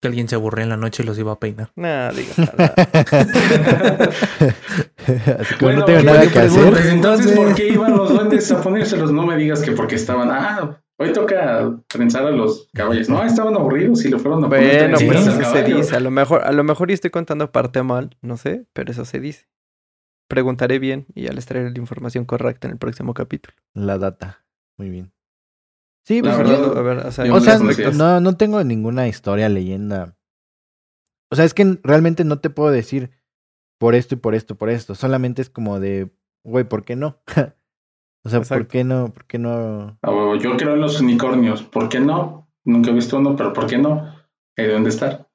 [0.00, 1.70] Que alguien se aburría en la noche y los iba a peinar.
[1.76, 2.74] Nah, digo, nada.
[5.38, 6.64] Así que Bueno, no tengo ¿qué nada que hacer.
[6.64, 9.12] Entonces, Entonces- ¿por qué iban los duendes a ponérselos?
[9.12, 13.08] No me digas que porque estaban, ah, hoy toca trenzar a los caballos.
[13.08, 15.96] No, estaban aburridos y le fueron a poner bueno, pues eso se dice.
[15.96, 19.04] A lo mejor, a lo mejor yo estoy contando parte mal, no sé, pero eso
[19.04, 19.48] se dice.
[20.28, 23.54] Preguntaré bien y ya les traeré la información correcta en el próximo capítulo.
[23.74, 24.44] La data.
[24.78, 25.12] Muy bien.
[26.10, 28.64] Sí, pues verdad, yo- A ver, o sea, yo O no sea, no, no tengo
[28.64, 30.16] ninguna historia, leyenda.
[31.30, 33.12] O sea, es que realmente no te puedo decir
[33.78, 34.96] por esto y por esto, por esto.
[34.96, 36.10] Solamente es como de,
[36.44, 37.20] güey, ¿por qué no?
[38.24, 39.12] o sea, ¿por qué no?
[39.14, 40.00] ¿Por qué no?
[40.40, 41.62] Yo creo en los unicornios.
[41.62, 42.50] ¿Por qué no?
[42.64, 44.12] Nunca he visto uno, pero ¿por qué no?
[44.56, 45.30] De estar.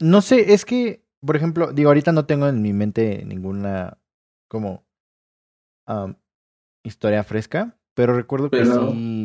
[0.00, 3.98] No sé, es que, por ejemplo, digo, ahorita no tengo en mi mente ninguna
[4.48, 4.86] como
[6.84, 9.17] historia fresca, pero recuerdo que Pero- sí.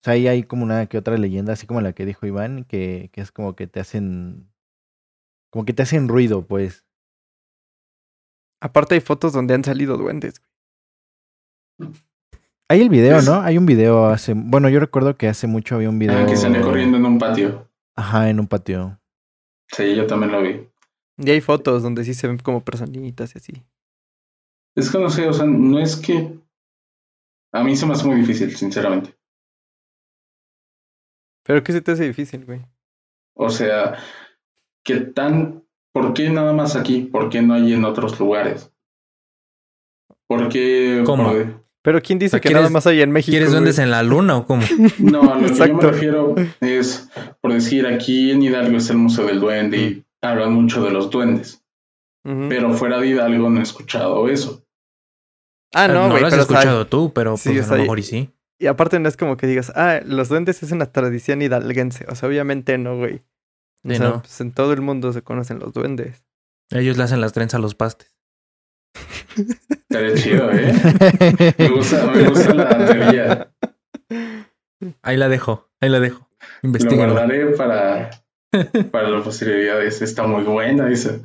[0.00, 2.64] O sea, ahí hay como una que otra leyenda, así como la que dijo Iván,
[2.64, 4.48] que, que es como que te hacen.
[5.50, 6.84] Como que te hacen ruido, pues.
[8.60, 10.42] Aparte hay fotos donde han salido duendes.
[12.68, 13.40] Hay el video, Es- ¿no?
[13.40, 14.34] Hay un video hace.
[14.34, 16.18] Bueno, yo recuerdo que hace mucho había un video.
[16.18, 17.68] Ah, que sale corriendo en un patio.
[17.96, 18.98] Ajá, en un patio.
[19.68, 20.68] Sí, yo también lo vi.
[21.18, 23.62] Y hay fotos donde sí se ven como personitas y así.
[24.76, 26.38] Es que no sé, o sea, no es que.
[27.52, 29.16] A mí se me hace muy difícil, sinceramente.
[31.46, 32.60] Pero ¿qué se te hace difícil, güey?
[33.34, 33.96] O sea,
[34.84, 35.62] ¿qué tan.
[35.92, 37.02] ¿Por qué nada más aquí?
[37.02, 38.70] ¿Por qué no hay en otros lugares?
[40.26, 41.02] ¿Por qué.?
[41.06, 41.24] ¿Cómo?
[41.32, 43.30] por- Pero ¿quién dice que ¿quieres- nada más hay en México?
[43.32, 44.62] ¿Quieres duendes en la luna o cómo?
[44.98, 47.08] No, a lo que yo me refiero es,
[47.40, 51.10] por decir, aquí en Hidalgo está el Museo del Duende y hablan mucho de los
[51.10, 51.62] duendes.
[52.24, 54.64] Pero fuera de Hidalgo no he escuchado eso.
[55.72, 56.20] Ah, no, güey.
[56.20, 58.30] lo has escuchado tú, pero Sí, pues, a lo mejor y sí.
[58.58, 62.06] Y aparte no es como que digas, ah, los duendes es una tradición hidalguense.
[62.08, 63.16] O sea, obviamente no, güey.
[63.84, 64.20] O Sí, sea, no.
[64.22, 66.24] pues en todo el mundo se conocen los duendes.
[66.70, 68.16] Ellos le hacen las trenzas a los pastes.
[69.36, 70.72] Estaría chido, ¿eh?
[71.58, 73.52] Me gusta, me gusta la teoría.
[75.02, 76.28] Ahí la dejo, ahí la dejo.
[76.62, 77.12] Lo Investíguenla.
[77.12, 78.10] guardaré para,
[78.90, 80.00] para las posterioridades.
[80.02, 81.20] Está muy buena, dice.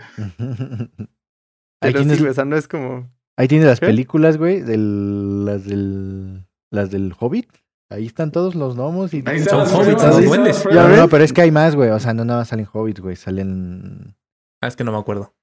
[1.82, 3.10] Ahí tienes, sí, o sea, no es como...
[3.38, 7.50] ahí tienes las películas, güey, del, las del, las del Hobbit.
[7.90, 10.66] Ahí están todos los gnomos y Ahí Son hobbits, son duendes.
[10.66, 11.90] No, no, pero es que hay más, güey.
[11.90, 13.18] O sea, no nada más salen hobbits, güey.
[13.18, 14.16] Salen.
[14.62, 15.36] Ah, es que no me acuerdo.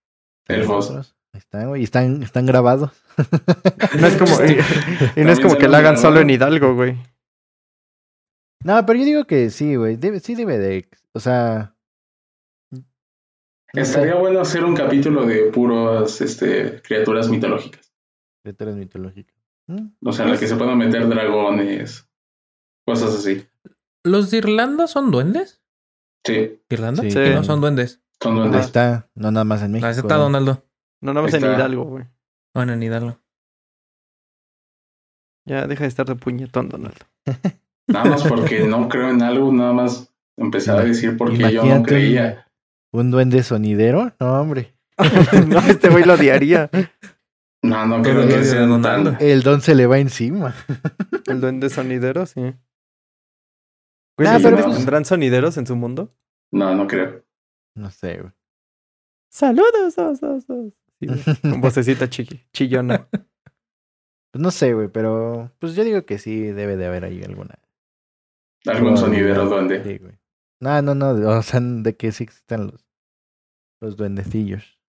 [0.49, 0.63] Ahí
[1.35, 1.83] están, güey.
[1.83, 2.91] Y están, están grabados.
[4.01, 4.33] No es como...
[4.47, 4.59] y,
[5.21, 6.97] y no es como que la hagan solo en Hidalgo, güey.
[8.65, 9.97] No, pero yo digo que sí, güey.
[9.97, 10.89] Debe, sí debe de.
[11.13, 11.75] O sea.
[13.75, 17.93] Estaría bueno hacer un capítulo de puras este, criaturas mitológicas.
[18.43, 19.38] criaturas mitológicas.
[20.05, 22.09] O sea, en la que se puedan meter dragones,
[22.87, 23.47] cosas así.
[24.05, 25.63] ¿Los de Irlanda son duendes?
[26.25, 27.03] Sí, ¿Irlanda?
[27.03, 27.11] Sí.
[27.11, 27.19] Sí.
[27.35, 28.03] no son duendes.
[28.21, 28.67] son Ahí duendes.
[28.67, 29.11] está.
[29.15, 29.87] No nada más en México.
[29.87, 30.17] Ahí está.
[30.17, 30.65] Donaldo.
[31.01, 31.53] No, nada más Ahí en.
[31.53, 32.05] Hidalgo, güey.
[32.55, 33.19] Bueno, en Hidalgo.
[35.45, 37.07] Ya deja de estar de puñetón, Donaldo.
[37.89, 41.83] Nada más porque no creo en algo, nada más empezar a decir porque yo no
[41.83, 42.47] creía.
[42.93, 44.13] Un duende sonidero.
[44.21, 44.75] No, hombre.
[45.47, 46.71] no, este güey lo odiaría.
[47.63, 49.17] No, no creo el que sea tan...
[49.21, 50.55] El don se le va encima.
[51.27, 52.41] El duende sonidero, sí.
[52.41, 56.15] Güey, Ah, ¿los pero duendes pues- tendrán sonideros en su mundo?
[56.53, 57.25] No, no creo.
[57.75, 58.33] No sé, güey.
[59.31, 60.73] Saludos, os, os, os.
[61.01, 63.09] Sí, güey, con vocecita chiqui, chillona.
[63.11, 67.59] Pues no sé, güey, pero pues yo digo que sí debe de haber ahí alguna.
[68.67, 69.83] Algún sonidero duende.
[69.85, 70.19] Sí, güey.
[70.61, 72.85] No, no, no, o sea, de que sí existan los,
[73.81, 74.81] los duendecillos.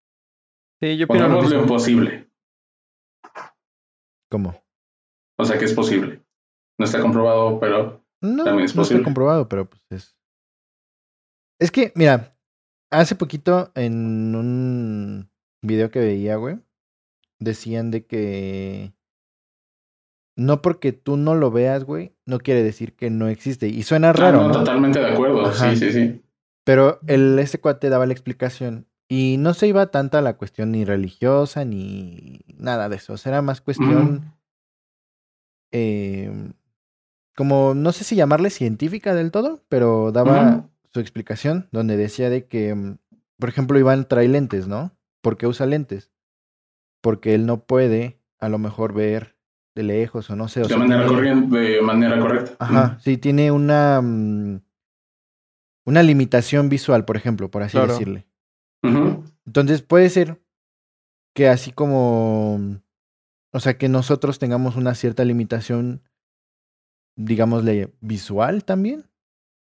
[0.82, 2.29] Sí, yo opino lo imposible.
[4.30, 4.62] ¿Cómo?
[5.38, 6.24] O sea que es posible.
[6.78, 9.04] No está comprobado, pero No, También es no está posible.
[9.04, 10.16] comprobado, pero pues es.
[11.60, 12.38] Es que, mira,
[12.92, 15.30] hace poquito en un
[15.62, 16.60] video que veía, güey,
[17.40, 18.94] decían de que
[20.38, 23.68] no porque tú no lo veas, güey, no quiere decir que no existe.
[23.68, 24.54] Y suena Ah, raro, no, ¿no?
[24.54, 25.46] totalmente de acuerdo.
[25.46, 25.72] Ajá.
[25.72, 26.22] Sí, sí, sí.
[26.66, 30.72] Pero el, este cuate daba la explicación y no se iba tanto a la cuestión
[30.72, 33.14] ni religiosa ni nada de eso.
[33.14, 34.22] O sea, era más cuestión Ujú.
[35.72, 36.52] eh,
[37.36, 42.46] como, no sé si llamarle científica del todo, pero daba su explicación donde decía de
[42.48, 42.98] que, mm,
[43.38, 44.92] por ejemplo, Iván trae lentes, ¿no?
[45.22, 46.12] ¿Por qué usa lentes?
[47.02, 49.36] Porque él no puede a lo mejor ver
[49.76, 50.60] de lejos o no sé.
[50.62, 52.56] O De sea, manera tiene- corriente, de manera correcta.
[52.60, 54.62] Ajá, sí, tiene una, mm,
[55.86, 57.94] una limitación visual, por ejemplo, por así Claro.
[57.94, 58.26] decirle.
[59.46, 60.42] Entonces puede ser
[61.36, 62.80] que así como,
[63.52, 66.04] o sea, que nosotros tengamos una cierta limitación,
[67.16, 69.10] digámosle, visual también,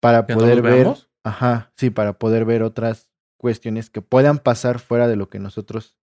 [0.01, 1.11] para ¿Que no poder ver, veamos?
[1.25, 5.97] ajá, sí, para poder ver otras cuestiones que puedan pasar fuera de lo que nosotros...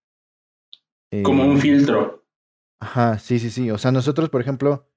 [1.11, 2.25] eh, Como un filtro.
[2.79, 3.69] Ajá, sí, sí, sí.
[3.71, 4.90] O sea, nosotros, por ejemplo, ¿cómo-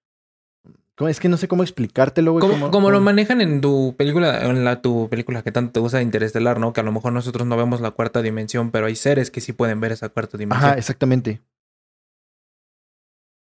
[1.00, 2.40] es que no sé cómo explicártelo, güey.
[2.40, 5.80] Como, cómo- como lo manejan en tu película, en la tu película que tanto te
[5.80, 6.72] gusta Interestelar, ¿no?
[6.72, 9.52] Que a lo mejor nosotros no vemos la cuarta dimensión, pero hay seres que sí
[9.52, 10.70] pueden ver esa cuarta dimensión.
[10.70, 11.40] Ajá, exactamente.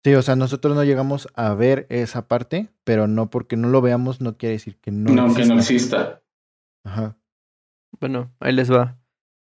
[0.05, 3.81] Sí, o sea, nosotros no llegamos a ver esa parte, pero no porque no lo
[3.81, 6.01] veamos no quiere decir que no, No, que no exista.
[6.01, 6.22] exista.
[6.85, 7.16] Ajá.
[8.01, 8.99] Bueno, ahí les va.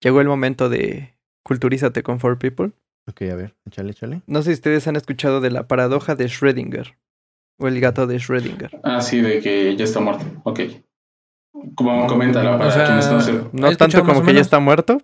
[0.03, 2.73] Llegó el momento de culturízate con Four People.
[3.09, 4.23] Ok, a ver, échale, échale.
[4.27, 6.97] No sé si ustedes han escuchado de la paradoja de Schrödinger.
[7.59, 8.81] O el gato de Schrödinger.
[8.85, 10.25] Ah, sí, de que ya está muerto.
[10.45, 10.61] Ok.
[11.75, 13.33] Como coméntala para O sea, quienes no se...
[13.53, 15.03] No tanto como que ya está muerto.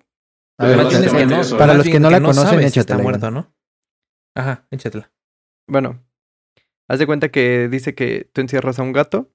[0.59, 1.59] A ver, que no- eso.
[1.59, 3.53] Para los que no la conocen, si está muerto, ¿no?
[4.37, 5.13] Ajá, échatela.
[5.69, 6.05] Bueno,
[6.89, 9.31] haz de cuenta que dice que tú encierras a un gato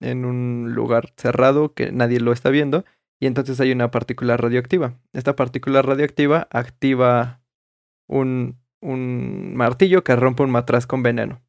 [0.00, 2.84] en un lugar cerrado que nadie lo está viendo
[3.20, 4.98] y entonces hay una partícula radioactiva.
[5.12, 7.40] Esta partícula radioactiva activa
[8.08, 11.42] un, un martillo que rompe un matraz con veneno.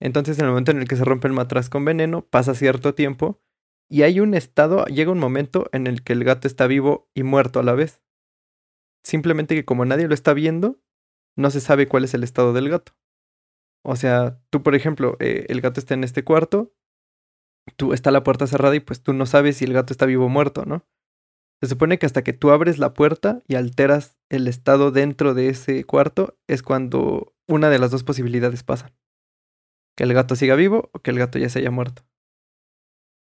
[0.00, 2.94] Entonces en el momento en el que se rompe el matraz con veneno pasa cierto
[2.94, 3.40] tiempo
[3.88, 7.22] y hay un estado, llega un momento en el que el gato está vivo y
[7.22, 8.02] muerto a la vez.
[9.04, 10.80] Simplemente que como nadie lo está viendo,
[11.36, 12.92] no se sabe cuál es el estado del gato.
[13.84, 16.74] O sea, tú, por ejemplo, eh, el gato está en este cuarto,
[17.76, 20.26] tú está la puerta cerrada y pues tú no sabes si el gato está vivo
[20.26, 20.84] o muerto, ¿no?
[21.62, 25.48] Se supone que hasta que tú abres la puerta y alteras el estado dentro de
[25.48, 28.92] ese cuarto es cuando una de las dos posibilidades pasa.
[29.96, 32.02] Que el gato siga vivo o que el gato ya se haya muerto.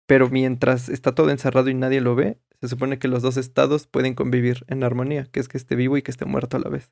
[0.08, 3.88] Pero mientras está todo encerrado y nadie lo ve, se supone que los dos estados
[3.88, 6.70] pueden convivir en armonía, que es que esté vivo y que esté muerto a la
[6.70, 6.92] vez.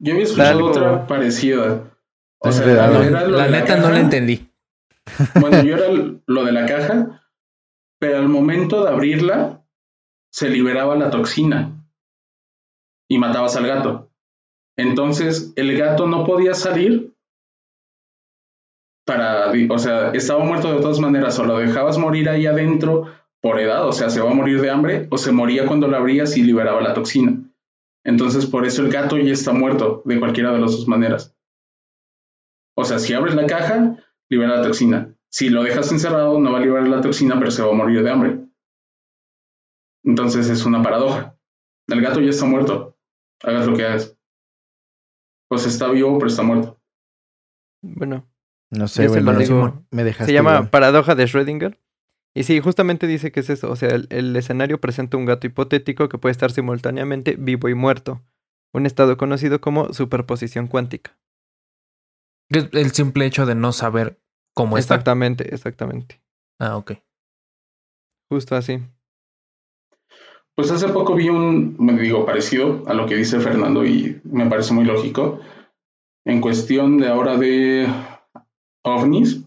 [0.00, 1.98] Yo había escuchado Algo- otra parecida.
[2.40, 2.88] O Es sea,
[3.26, 4.50] La neta no la entendí.
[5.40, 5.86] Bueno, yo era
[6.26, 7.28] lo de la caja,
[7.98, 9.64] pero al momento de abrirla,
[10.30, 11.88] se liberaba la toxina
[13.10, 14.12] y matabas al gato.
[14.76, 17.16] Entonces, el gato no podía salir
[19.08, 23.06] para, o sea, estaba muerto de todas maneras, o lo dejabas morir ahí adentro
[23.40, 25.96] por edad, o sea, se va a morir de hambre, o se moría cuando lo
[25.96, 27.42] abrías y liberaba la toxina.
[28.04, 31.34] Entonces, por eso el gato ya está muerto de cualquiera de las dos maneras.
[32.76, 33.96] O sea, si abres la caja,
[34.28, 35.16] libera la toxina.
[35.30, 38.02] Si lo dejas encerrado, no va a liberar la toxina, pero se va a morir
[38.02, 38.38] de hambre.
[40.04, 41.34] Entonces es una paradoja.
[41.86, 42.94] El gato ya está muerto.
[43.42, 44.18] Hagas lo que hagas.
[45.48, 46.78] Pues está vivo, pero está muerto.
[47.82, 48.28] Bueno,
[48.70, 49.82] No sé, lo me- digo.
[49.90, 50.26] Me dejaste.
[50.26, 50.70] Se llama igual.
[50.70, 51.78] paradoja de Schrödinger.
[52.34, 53.70] Y sí, justamente dice que es eso.
[53.70, 57.74] O sea, el, el escenario presenta un gato hipotético que puede estar simultáneamente vivo y
[57.74, 58.22] muerto.
[58.74, 61.16] Un estado conocido como superposición cuántica.
[62.50, 64.20] Es El simple hecho de no saber
[64.54, 64.94] cómo está.
[64.94, 66.20] Exactamente, exactamente.
[66.60, 66.92] Ah, ok.
[68.30, 68.80] Justo así.
[70.54, 74.46] Pues hace poco vi un, me digo, parecido a lo que dice Fernando y me
[74.46, 75.40] parece muy lógico.
[76.26, 77.88] En cuestión de ahora de
[78.88, 79.42] ovnis,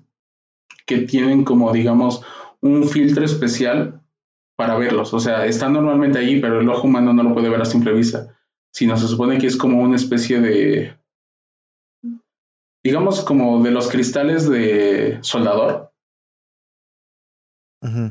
[0.86, 2.24] que tienen como, digamos,
[2.62, 4.02] un filtro especial
[4.56, 5.14] para verlos.
[5.14, 7.94] O sea, están normalmente ahí, pero el ojo humano no lo puede ver a simple
[7.94, 8.38] vista.
[8.74, 10.98] Sino se supone que es como una especie de,
[12.84, 15.92] digamos, como de los cristales de soldador,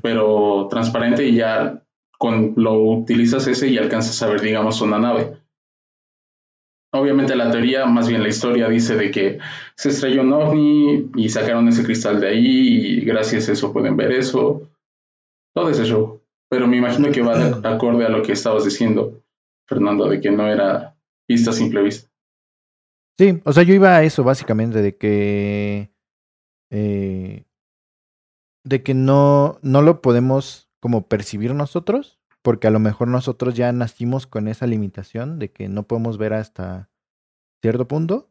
[0.02, 1.84] pero transparente y ya
[2.18, 5.38] con lo utilizas ese y alcanzas a ver, digamos, una nave.
[6.92, 9.38] Obviamente la teoría, más bien la historia, dice de que
[9.76, 13.96] se estrelló un ovni y sacaron ese cristal de ahí y gracias a eso pueden
[13.96, 14.68] ver eso.
[15.54, 16.20] Todo ese show.
[16.48, 19.22] Pero me imagino que va de acorde a lo que estabas diciendo,
[19.68, 20.96] Fernando, de que no era
[21.28, 22.10] vista simple vista.
[23.16, 25.90] Sí, o sea, yo iba a eso básicamente, de que.
[26.70, 27.44] eh,
[28.64, 33.70] de que no, no lo podemos como percibir nosotros, porque a lo mejor nosotros ya
[33.72, 36.88] nacimos con esa limitación de que no podemos ver hasta
[37.62, 38.30] cierto punto.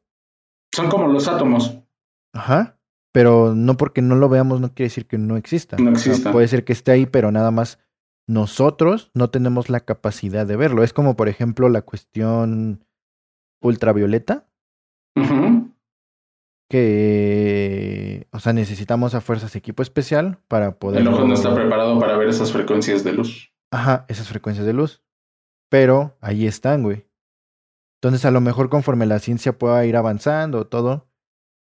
[0.73, 1.77] Son como los átomos.
[2.33, 2.77] Ajá.
[3.11, 5.77] Pero no porque no lo veamos no quiere decir que no exista.
[5.77, 6.31] No O sea, exista.
[6.31, 7.79] puede ser que esté ahí, pero nada más
[8.27, 10.83] nosotros no tenemos la capacidad de verlo.
[10.83, 12.85] Es como, por ejemplo, la cuestión
[13.61, 14.47] ultravioleta,
[15.15, 15.71] Ujú.
[16.69, 21.01] que, o sea, necesitamos a fuerzas equipo especial para poder...
[21.01, 23.51] El ojo no está preparado para ver esas frecuencias de luz.
[23.71, 25.03] Ajá, esas frecuencias de luz.
[25.69, 27.05] Pero ahí están, güey.
[28.01, 31.07] Entonces, a lo mejor conforme la ciencia pueda ir avanzando, todo,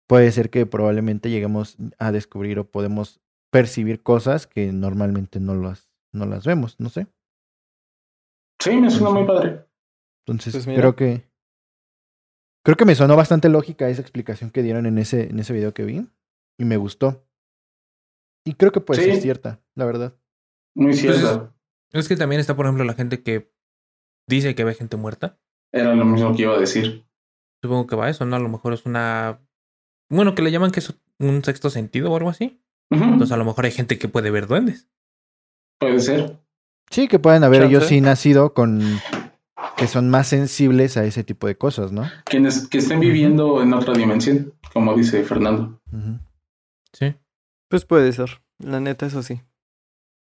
[0.09, 5.92] puede ser que probablemente lleguemos a descubrir o podemos percibir cosas que normalmente no las,
[6.12, 7.07] no las vemos, no sé.
[8.62, 9.66] Sí, me suena muy padre.
[10.24, 11.28] Entonces, Pues creo que.
[12.64, 15.74] Creo que me sonó bastante lógica esa explicación que dieron en ese, en ese video
[15.74, 16.09] que vi.
[16.59, 17.27] Y me gustó.
[18.46, 19.10] Y creo que puede Sí.
[19.10, 20.14] ser cierta, la verdad.
[20.77, 21.52] Muy Pues cierto.
[21.93, 23.53] Es que también está, por ejemplo, la gente que
[24.27, 25.38] dice que ve gente muerta.
[25.73, 27.05] Era lo mismo que iba a decir.
[27.63, 28.37] Supongo que va a eso, ¿no?
[28.37, 29.40] A lo mejor es una.
[30.11, 32.61] Bueno, que le llaman que es un sexto sentido o algo así.
[32.90, 34.87] Entonces, a lo mejor hay gente que puede ver duendes.
[35.79, 36.38] Puede ser.
[36.90, 38.83] Sí, que pueden haber ellos sí nacido con.
[39.79, 42.11] que son más sensibles a ese tipo de cosas, ¿no?
[42.25, 45.81] Quienes que estén viviendo en otra dimensión, como dice Fernando.
[46.93, 47.15] Sí.
[47.69, 48.43] Pues puede ser.
[48.59, 49.40] La neta, eso sí.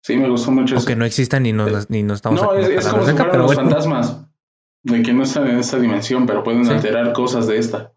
[0.02, 0.86] Sí, me gustó mucho O eso.
[0.86, 3.46] que no existan y no, ni nos estamos No, es, es como si fueran los
[3.46, 3.62] bueno.
[3.62, 4.26] fantasmas.
[4.84, 6.72] De que no están en esta dimensión, pero pueden Sí.
[6.72, 7.92] alterar cosas de esta.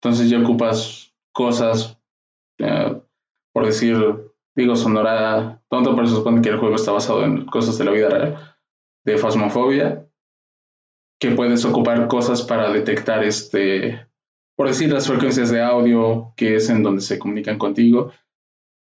[0.00, 1.98] Entonces ya ocupas cosas
[3.52, 3.96] por decir,
[4.56, 7.90] digo, sonora tonto, pero se supone que el juego está basado en cosas de la
[7.90, 8.56] vida real,
[9.04, 10.06] de fasmofobia,
[11.20, 14.06] que puedes ocupar cosas para detectar este,
[14.56, 18.12] por decir, las frecuencias de audio, que es en donde se comunican contigo,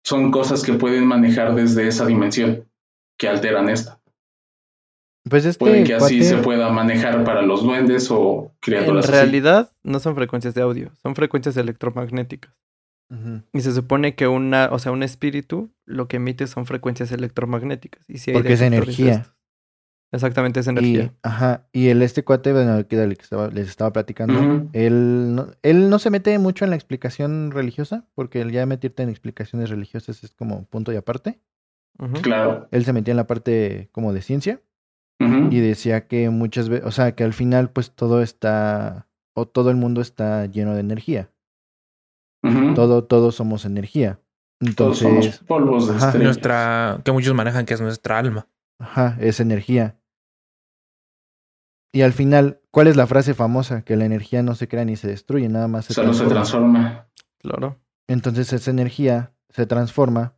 [0.07, 2.63] son cosas que pueden manejar desde esa dimensión,
[3.19, 3.99] que alteran esta.
[5.29, 9.03] Pues este Puede que así cuate- se pueda manejar para los duendes o En criaturas
[9.05, 9.11] así.
[9.11, 12.53] realidad no son frecuencias de audio, son frecuencias electromagnéticas.
[13.53, 18.03] Y se supone que una, o sea, un espíritu lo que emite son frecuencias electromagnéticas.
[18.09, 19.33] Y si hay Porque es energía.
[20.11, 21.13] Exactamente, es Y, energía.
[21.21, 25.89] ajá, y el este cuate, bueno, que que estaba- les estaba platicando, él, no, él
[25.89, 30.23] no se mete mucho en la explicación religiosa, porque el ya meterte en explicaciones religiosas
[30.23, 31.39] es como punto y aparte.
[32.21, 32.67] Claro.
[32.71, 34.61] Él se metía en la parte como de ciencia
[35.19, 39.71] y decía que muchas veces, o sea, que al final pues todo está, o todo
[39.71, 41.31] el mundo está lleno de energía.
[42.75, 44.19] Todo, todos somos energía.
[44.75, 46.17] Todos somos Entonces, polvos de ajá.
[46.17, 48.47] Nuestra, que muchos manejan que es nuestra alma.
[48.79, 49.99] Ajá, es energía.
[51.93, 53.81] Y al final, ¿cuál es la frase famosa?
[53.83, 57.07] Que la energía no se crea ni se destruye, nada más se Solo se transforma.
[57.39, 57.79] Claro.
[58.07, 60.35] Entonces esa energía se transforma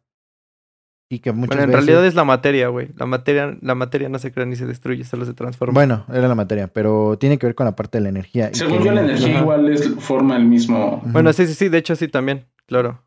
[1.11, 1.85] y que muchas Bueno, en veces...
[1.85, 2.91] realidad es la materia, güey.
[2.95, 5.73] La materia, la materia no se crea ni se destruye, solo se transforma.
[5.73, 8.51] Bueno, era la materia, pero tiene que ver con la parte de la energía.
[8.51, 9.39] y Según que yo, la energía Ajá.
[9.41, 11.01] igual es, forma el mismo.
[11.05, 13.03] Bueno, sí, sí, sí, de hecho sí también, claro.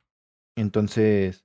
[0.57, 1.45] Entonces,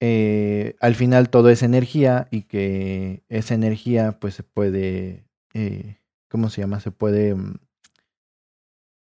[0.00, 6.50] eh, al final todo es energía y que esa energía pues se puede, eh, ¿cómo
[6.50, 6.80] se llama?
[6.80, 7.54] Se puede mm,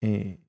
[0.01, 0.39] eh,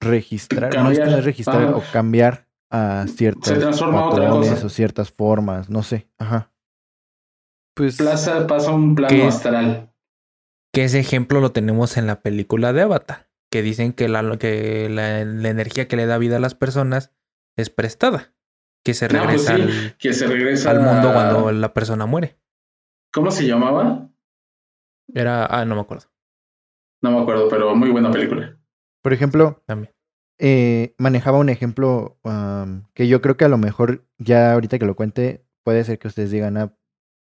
[0.00, 1.76] registrar, no es que no registrar ajá.
[1.76, 6.50] o cambiar a otra patrones o ciertas formas, no sé, ajá.
[7.74, 9.94] Pues Plaza pasa un plano astral.
[10.72, 13.30] Que ese ejemplo lo tenemos en la película de Avatar.
[13.50, 17.12] Que dicen que la, que la, la energía que le da vida a las personas
[17.56, 18.34] es prestada.
[18.84, 21.72] Que se No, pues regresa sí, al, que se regresa al mundo a- cuando la
[21.72, 22.36] persona muere.
[23.12, 24.08] ¿Cómo se llamaba?
[25.14, 25.46] Era.
[25.46, 26.06] Ah, no me acuerdo.
[27.02, 28.56] No me acuerdo, pero muy buena película.
[29.02, 29.92] Por ejemplo, También.
[30.38, 32.18] eh, manejaba un ejemplo
[32.94, 36.08] que yo creo que a lo mejor ya ahorita que lo cuente puede ser que
[36.08, 36.74] ustedes digan, ah,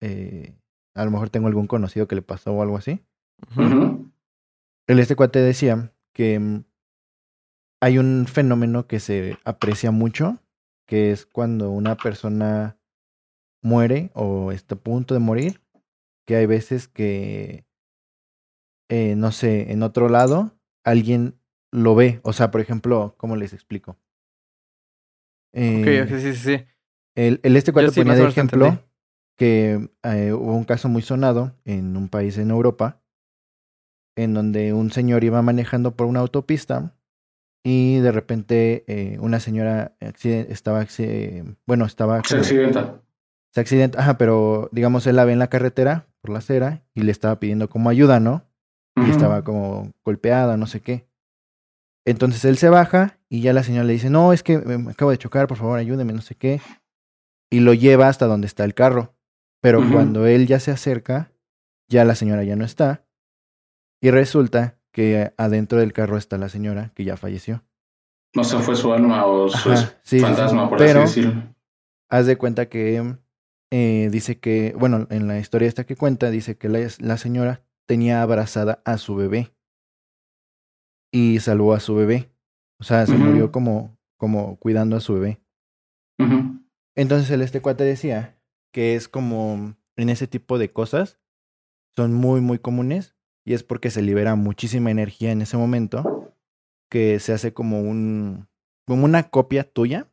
[0.01, 0.55] eh,
[0.95, 3.03] a lo mejor tengo algún conocido que le pasó o algo así.
[4.87, 6.63] El este cuate decía que
[7.81, 10.39] hay un fenómeno que se aprecia mucho,
[10.87, 12.79] que es cuando una persona
[13.61, 15.61] muere o está a punto de morir,
[16.25, 17.65] que hay veces que,
[18.89, 21.39] eh, no sé, en otro lado alguien
[21.71, 22.19] lo ve.
[22.23, 23.97] O sea, por ejemplo, ¿cómo les explico?
[25.53, 26.65] Eh, ok, sí, sí, sí.
[27.15, 28.79] el, el este cuate sí, ponía de ejemplo
[29.37, 33.01] que eh, hubo un caso muy sonado en un país en Europa,
[34.15, 36.96] en donde un señor iba manejando por una autopista
[37.63, 40.85] y de repente eh, una señora estaba,
[41.65, 43.01] bueno, estaba, Se accidenta.
[43.53, 47.01] se accidenta, ajá, pero digamos él la ve en la carretera por la acera y
[47.01, 48.45] le estaba pidiendo como ayuda, ¿no?
[49.05, 51.07] y estaba como golpeada, no sé qué.
[52.05, 55.11] Entonces él se baja y ya la señora le dice, no, es que me acabo
[55.11, 56.61] de chocar, por favor, ayúdeme, no sé qué.
[57.51, 59.13] Y lo lleva hasta donde está el carro.
[59.61, 61.31] Pero cuando él ya se acerca,
[61.89, 63.05] ya la señora ya no está.
[64.01, 67.63] Y resulta que adentro del carro está la señora que ya falleció.
[68.35, 71.55] No sé, fue su alma o su Ajá, sí, fantasma, por Pero así decirlo.
[72.09, 73.15] haz de cuenta que
[73.71, 77.61] eh, dice que, bueno, en la historia esta que cuenta, dice que la, la señora
[77.85, 79.53] tenía abrazada a su bebé
[81.13, 82.31] y salvó a su bebé.
[82.79, 85.39] O sea, se murió como, como cuidando a su bebé.
[86.95, 88.35] Entonces el este cuate decía
[88.73, 91.19] que es como en ese tipo de cosas
[91.95, 93.15] son muy, muy comunes
[93.47, 96.33] y es porque se libera muchísima energía en ese momento
[96.91, 98.49] que se hace como un,
[98.85, 100.11] como una copia tuya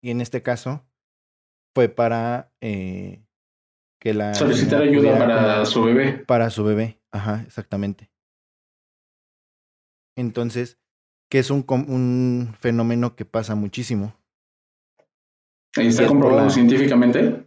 [0.00, 0.82] y en este caso
[1.74, 3.22] fue para eh,
[4.00, 6.12] que la Solicitar ayuda para como- su bebé.
[6.26, 8.10] para su bebé, ajá, exactamente.
[10.16, 10.78] Entonces,
[11.30, 14.14] que es un, un fenómeno que pasa muchísimo.
[15.76, 17.45] ¿Y está es comprobado la- científicamente?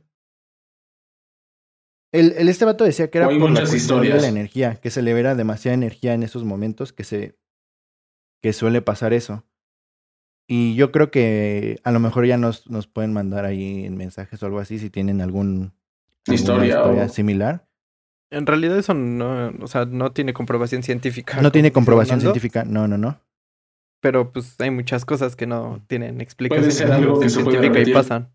[2.11, 4.21] El, el este vato decía que era por la cuestión de historias.
[4.23, 7.37] la energía, que se libera demasiada energía en esos momentos que se
[8.41, 9.43] que suele pasar eso.
[10.47, 14.41] Y yo creo que a lo mejor ya nos, nos pueden mandar ahí en mensajes
[14.41, 15.73] o algo así si tienen algún
[16.27, 17.67] alguna Historia o- similar.
[18.31, 21.41] En realidad eso no, o sea, no tiene comprobación científica.
[21.41, 23.19] No tiene comprobación científica, no, no, no.
[24.01, 27.59] Pero pues hay muchas cosas que no tienen explicación Puede ser algo que se puede
[27.59, 28.31] científica y pasan.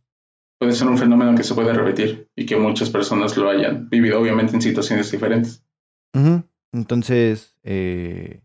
[0.58, 4.20] Puede ser un fenómeno que se puede repetir y que muchas personas lo hayan vivido,
[4.20, 5.64] obviamente en situaciones diferentes.
[6.72, 8.42] Entonces, eh,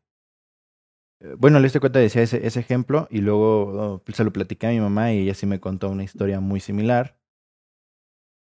[1.37, 4.79] bueno, este cuenta decía ese, ese ejemplo y luego oh, se lo platicé a mi
[4.79, 7.19] mamá y ella sí me contó una historia muy similar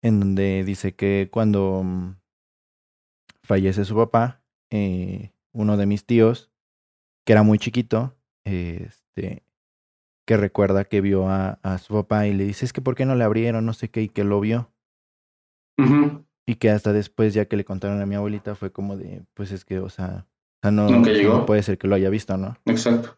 [0.01, 2.15] en donde dice que cuando mm,
[3.43, 6.51] fallece su papá, eh, uno de mis tíos,
[7.25, 8.15] que era muy chiquito,
[8.45, 9.43] este,
[10.29, 13.03] que recuerda que vio a, a, su papá y le dice, es que ¿por qué
[13.03, 13.65] no le abrieron?
[13.65, 14.71] No sé qué, y que lo vio.
[16.45, 19.51] Y que hasta después, ya que le contaron a mi abuelita, fue como de, pues
[19.51, 21.33] es que, o sea, o sea no, Nunca o sea, llegó.
[21.33, 22.55] no puede ser que lo haya visto, ¿no?
[22.65, 23.17] Exacto.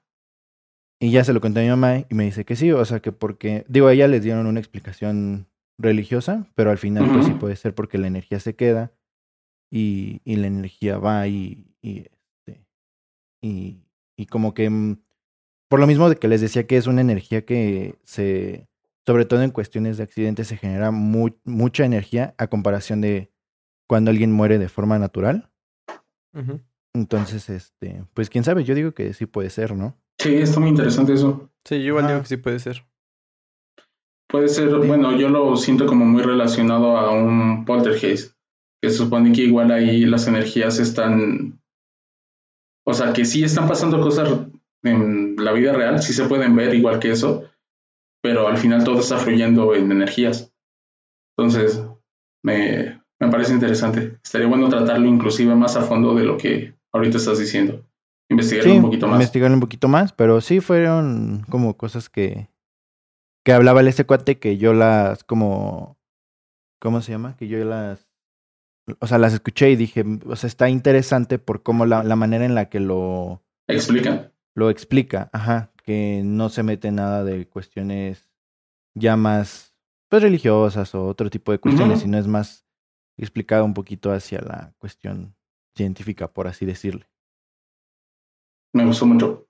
[1.02, 3.02] Y ya se lo conté a mi mamá y me dice que sí, o sea,
[3.02, 5.48] que porque, digo, a ella les dieron una explicación
[5.78, 8.94] religiosa, pero al final pues sí puede ser porque la energía se queda
[9.70, 12.66] y, y la energía va y, y, este,
[13.42, 13.82] y,
[14.16, 14.98] y como que, mm,
[15.72, 18.68] por lo mismo de que les decía que es una energía que se,
[19.06, 23.32] sobre todo en cuestiones de accidentes, se genera mu- mucha energía a comparación de
[23.88, 25.50] cuando alguien muere de forma natural.
[26.94, 29.98] Entonces, este, pues quién sabe, yo digo que sí puede ser, ¿no?
[30.20, 31.50] Sí, está muy interesante eso.
[31.64, 32.86] Sí, yo igual digo que sí puede ser.
[34.28, 38.36] Puede ser, bueno, yo lo siento como muy relacionado a un poltergeist,
[38.82, 41.62] que se supone que igual ahí las energías están,
[42.86, 44.48] o sea, que sí están pasando cosas
[44.84, 47.50] en la vida real, sí se pueden ver igual que eso,
[48.22, 50.54] pero al final todo está fluyendo en energías.
[51.38, 51.84] Entonces,
[52.44, 54.20] me, me parece interesante.
[54.24, 57.86] Estaría bueno tratarlo inclusive más a fondo de lo que ahorita estás diciendo.
[58.30, 59.16] Investigarlo Sí, un poquito más.
[59.16, 62.50] investigar un poquito más, pero sí fueron como cosas que
[63.44, 65.98] que hablaba el este cuate que yo las como
[66.80, 67.36] ¿cómo se llama?
[67.38, 68.08] Que yo las
[69.00, 72.46] o sea, las escuché y dije, o sea, está interesante por cómo la, la manera
[72.46, 74.32] en la que lo Explican.
[74.56, 78.28] Lo explica, ajá, que no se mete nada de cuestiones
[78.94, 79.76] ya más
[80.10, 82.04] pues religiosas o otro tipo de cuestiones, Ujú.
[82.04, 82.66] sino es más
[83.18, 85.36] explicado un poquito hacia la cuestión
[85.76, 87.10] científica, por así decirle.
[88.74, 89.48] Me gustó mucho.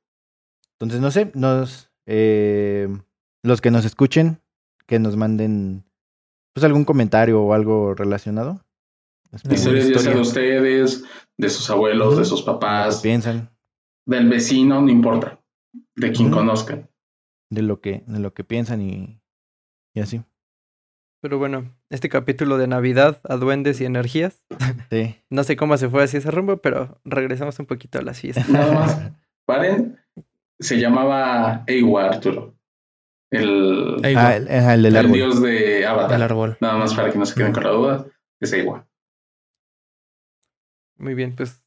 [0.73, 2.87] Entonces, no sé, nos eh,
[3.43, 4.41] los que nos escuchen,
[4.85, 5.85] que nos manden
[6.53, 8.63] pues algún comentario o algo relacionado.
[9.49, 11.03] Historias de ustedes,
[11.37, 13.50] de sus abuelos, de sus papás, piensan
[14.11, 15.39] del vecino, no importa,
[15.95, 16.89] de quien conozcan.
[17.49, 19.19] de lo que de lo que piensan y,
[19.93, 20.21] y así.
[21.21, 24.43] Pero bueno, este capítulo de Navidad a duendes y energías.
[24.89, 25.15] Sí.
[25.29, 28.49] No sé cómo se fue así ese rumbo, pero regresamos un poquito a las fiestas.
[28.49, 29.11] Nada más,
[29.45, 29.99] paren,
[30.59, 32.55] se llamaba Eiwa Arturo,
[33.31, 35.13] el, Ah, el, el del el árbol.
[35.13, 36.13] dios de Avatar.
[36.15, 36.57] el árbol.
[36.59, 38.05] Nada más para que no se queden con la duda,
[38.41, 38.87] es Eiwa.
[40.97, 41.63] Muy bien, pues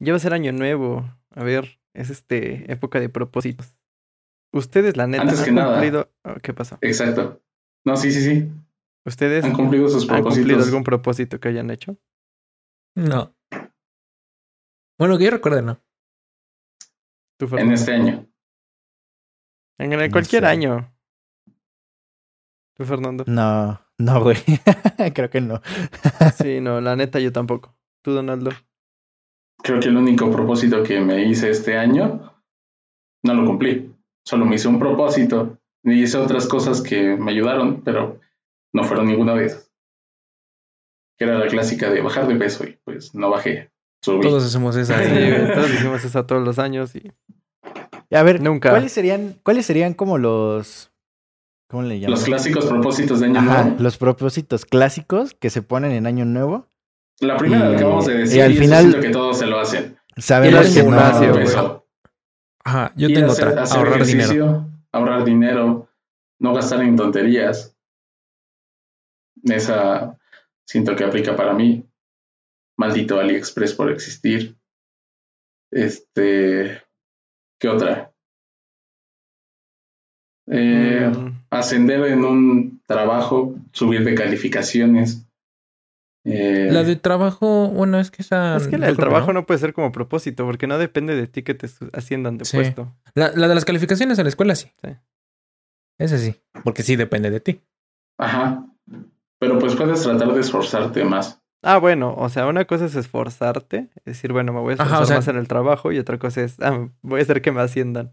[0.00, 1.04] ya va a ser año nuevo.
[1.36, 3.74] A ver, es este época de propósitos.
[4.52, 6.12] Ustedes, la neta, Antes han que cumplido.
[6.24, 6.78] oh, ¿Qué pasó?
[6.80, 7.42] Exacto.
[7.84, 8.50] No, sí, sí, sí.
[9.04, 10.66] ¿Ustedes Han cumplido sus han cumplido propósitos.
[10.68, 11.98] algún propósito que hayan hecho?
[12.96, 13.36] No.
[14.98, 15.80] Bueno, que yo recuerde, no.
[17.36, 18.26] ¿Tú, en este año.
[19.78, 20.48] En, cualquier sé.
[20.48, 20.94] año.
[22.76, 23.24] ¿Tú, Fernando?
[23.26, 24.36] No, no, güey.
[25.14, 25.60] Creo que no.
[26.36, 27.76] Sí, no, la neta yo tampoco.
[28.02, 28.50] ¿Tú, Donaldo?
[29.64, 32.30] Creo que el único propósito que me hice este año
[33.22, 33.90] no lo cumplí.
[34.22, 38.20] Solo me hice un propósito y hice otras cosas que me ayudaron, pero
[38.74, 39.72] no fueron ninguna de esas.
[41.16, 43.70] Que era la clásica de bajar de peso y pues no bajé.
[44.02, 44.20] Subí.
[44.20, 44.98] Todos hacemos esa.
[45.02, 45.52] Sí, ¿eh?
[45.54, 47.10] todos hicimos eso todos los años y
[48.14, 48.68] A ver, Nunca.
[48.68, 50.92] ¿cuáles serían cuáles serían como los
[51.70, 52.10] ¿cómo le llaman?
[52.10, 53.82] Los clásicos propósitos de año Ajá, nuevo.
[53.82, 56.66] los propósitos clásicos que se ponen en año nuevo.
[57.20, 59.96] La primera y- la acabamos de decir y, al final- que todos se lo hacen.
[60.16, 60.90] Sabemos que no.
[60.90, 61.86] gimnasio.
[62.64, 63.62] Ajá, yo tengo hacer, otra.
[63.62, 64.70] hacer Ahorrar ejercicio, dinero.
[64.92, 65.88] ahorrar dinero,
[66.38, 67.76] no gastar en tonterías.
[69.44, 70.18] Esa
[70.66, 71.84] siento que aplica para mí.
[72.78, 74.56] Maldito AliExpress por existir.
[75.70, 76.82] Este,
[77.60, 78.12] ¿qué otra?
[80.46, 85.23] Eh, mm, Ascender en un trabajo, subir de calificaciones.
[86.36, 88.56] Eh, La de trabajo, bueno, es que esa.
[88.56, 89.40] es que la del trabajo no.
[89.40, 92.56] no puede ser como propósito, porque no depende de ti que te asciendan de Sí.
[92.56, 92.94] puesto.
[93.14, 94.70] La, la de las calificaciones en la escuela sí.
[94.82, 94.90] Sí.
[95.98, 96.40] Ese sí.
[96.64, 97.60] Porque sí depende de ti.
[98.18, 98.66] Ajá.
[99.38, 101.40] Pero pues puedes tratar de esforzarte más.
[101.62, 104.84] Ah, bueno, o sea, una cosa es esforzarte, es decir, bueno, me voy a Ajá,
[104.84, 107.40] esforzar o sea- más en el trabajo, y otra cosa es, ah, voy a hacer
[107.42, 108.12] que me asciendan.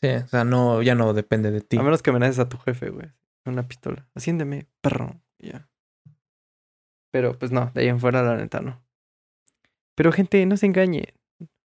[0.00, 1.76] Sí, o sea, no, ya no depende de ti.
[1.76, 3.06] A menos que amenaces a tu jefe, güey.
[3.44, 4.08] Una pistola.
[4.14, 5.20] Asciéndeme, perro.
[5.38, 5.68] Ya.
[7.12, 8.82] Pero pues no, de ahí en fuera la neta no.
[9.94, 11.14] Pero gente, no se engañe.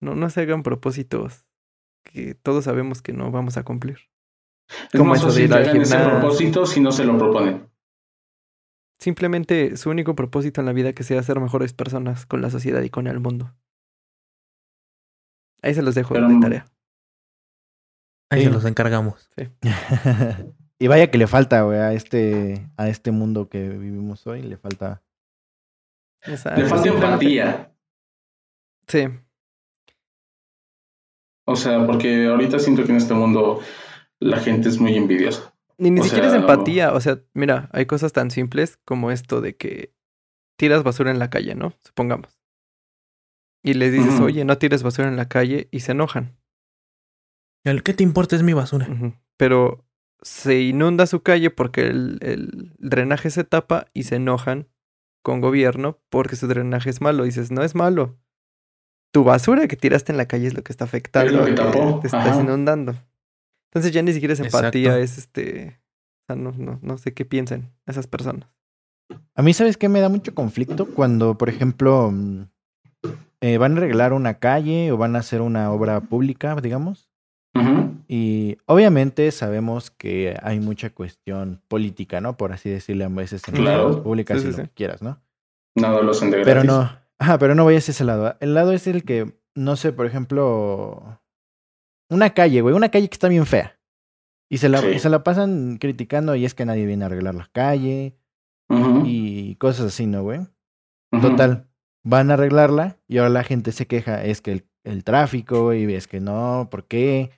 [0.02, 1.46] No, no se hagan propósitos
[2.04, 3.98] que todos sabemos que no vamos a cumplir.
[4.70, 7.68] Es Como más eso de ir al ese propósito si no se lo proponen.
[9.00, 12.82] Simplemente su único propósito en la vida que sea ser mejores personas con la sociedad
[12.82, 13.54] y con el mundo.
[15.62, 16.66] Ahí se los dejo Pero- de tarea.
[18.32, 18.46] Ahí Sí.
[18.48, 19.30] se los encargamos.
[20.80, 24.58] y vaya que le falta, güey, a este, a este mundo que vivimos hoy, le
[24.58, 25.02] falta.
[26.24, 27.74] Exacto, Le falta empatía.
[28.88, 29.08] Sí,
[31.46, 33.62] O sea, porque ahorita siento que en este mundo
[34.20, 35.54] la gente es muy envidiosa.
[35.78, 36.94] Ni, ni O siquiera sea, es empatía.
[36.94, 39.94] O sea, mira, hay cosas tan simples como esto de que
[40.58, 41.74] tiras basura en la calle, ¿no?
[41.84, 42.40] Supongamos.
[43.64, 46.38] Y les dices, oye, no tires basura en la calle y se enojan.
[47.64, 48.88] El ¿qué te importa es mi basura?
[49.38, 49.86] Pero
[50.22, 54.68] se inunda su calle porque el, el drenaje se tapa y se enojan
[55.22, 57.24] con gobierno porque su drenaje es malo.
[57.24, 58.18] dices, no es malo.
[59.12, 61.32] Tu basura que tiraste en la calle es lo que está afectando.
[61.32, 62.42] Es lo que a tapó, Te estás ajá.
[62.42, 62.96] inundando.
[63.72, 65.04] Entonces ya ni siquiera es empatía, Exacto.
[65.04, 65.80] es este...
[66.22, 68.48] O sea, no, no, no sé qué piensan esas personas.
[69.36, 69.90] A mí, ¿sabes qué?
[69.90, 72.44] Me da mucho conflicto cuando, por ejemplo, mm,
[73.42, 77.10] eh, van a arreglar una calle o van a hacer una obra pública, digamos.
[78.12, 82.38] Y obviamente sabemos que hay mucha cuestión política, ¿no?
[82.38, 83.90] Por así decirle a veces en Claro.
[83.90, 85.22] las públicas Sí, y sí, lo que quieras, ¿no?
[85.76, 86.90] Nada lo de Pero no,
[87.20, 88.36] ajá, pero no vayas a ese lado.
[88.40, 91.22] El lado es el que, no sé, por ejemplo,
[92.10, 93.80] una calle, güey, una calle que está bien fea.
[94.52, 94.98] Y se la, Sí.
[94.98, 98.16] se la pasan criticando y es que nadie viene a arreglar la calle
[99.06, 100.40] y cosas así, ¿no, güey?
[101.22, 101.68] Total,
[102.04, 105.94] van a arreglarla y ahora la gente se queja, es que el, el tráfico y
[105.94, 107.32] es que no, ¿por qué?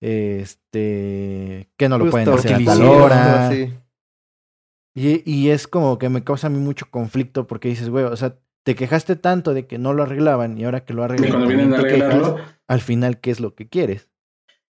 [0.00, 3.50] Este, que no lo pueden Justo, hacer a porque tal hicieron, hora.
[3.50, 3.74] Sí.
[4.94, 8.16] Y, y es como que me causa a mí mucho conflicto porque dices, güey, o
[8.16, 11.48] sea, te quejaste tanto de que no lo arreglaban y ahora que lo arreglan, cuando
[11.48, 14.10] también vienen a te quejas, arreglarlo, al final, ¿qué es lo que quieres?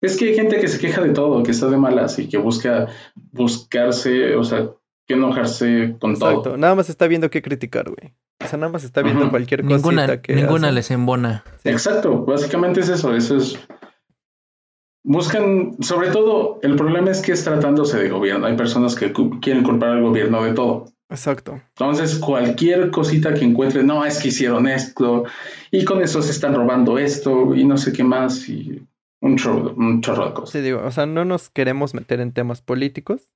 [0.02, 2.38] es que hay gente que se queja de todo, que está de malas y que
[2.38, 2.88] busca
[3.32, 4.72] buscarse, o sea,
[5.08, 6.42] que enojarse con Exacto.
[6.42, 6.58] todo.
[6.58, 8.14] Nada más está viendo qué criticar, güey.
[8.44, 11.44] O sea, nada más está viendo cualquier cosita Ninguna, que ninguna les embona.
[11.62, 11.70] Sí.
[11.70, 13.60] Exacto, básicamente es eso, eso es...
[15.04, 18.46] Buscan, sobre todo, el problema es que es tratándose de gobierno.
[18.46, 20.86] Hay personas que quieren culpar al gobierno de todo.
[21.10, 21.62] Exacto.
[21.70, 25.26] Entonces, cualquier cosita que encuentren, no, es que hicieron esto,
[25.70, 28.88] y con eso se están robando esto, y no sé qué más, y
[29.22, 30.52] un chorro, un chorro de cosas.
[30.52, 33.30] Sí, digo, o sea, no nos queremos meter en temas políticos,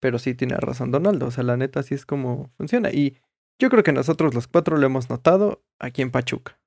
[0.00, 1.26] pero sí tiene razón Donaldo.
[1.26, 2.90] O sea, la neta sí es como funciona.
[2.90, 3.18] Y
[3.58, 6.58] yo creo que nosotros los cuatro lo hemos notado aquí en Pachuca.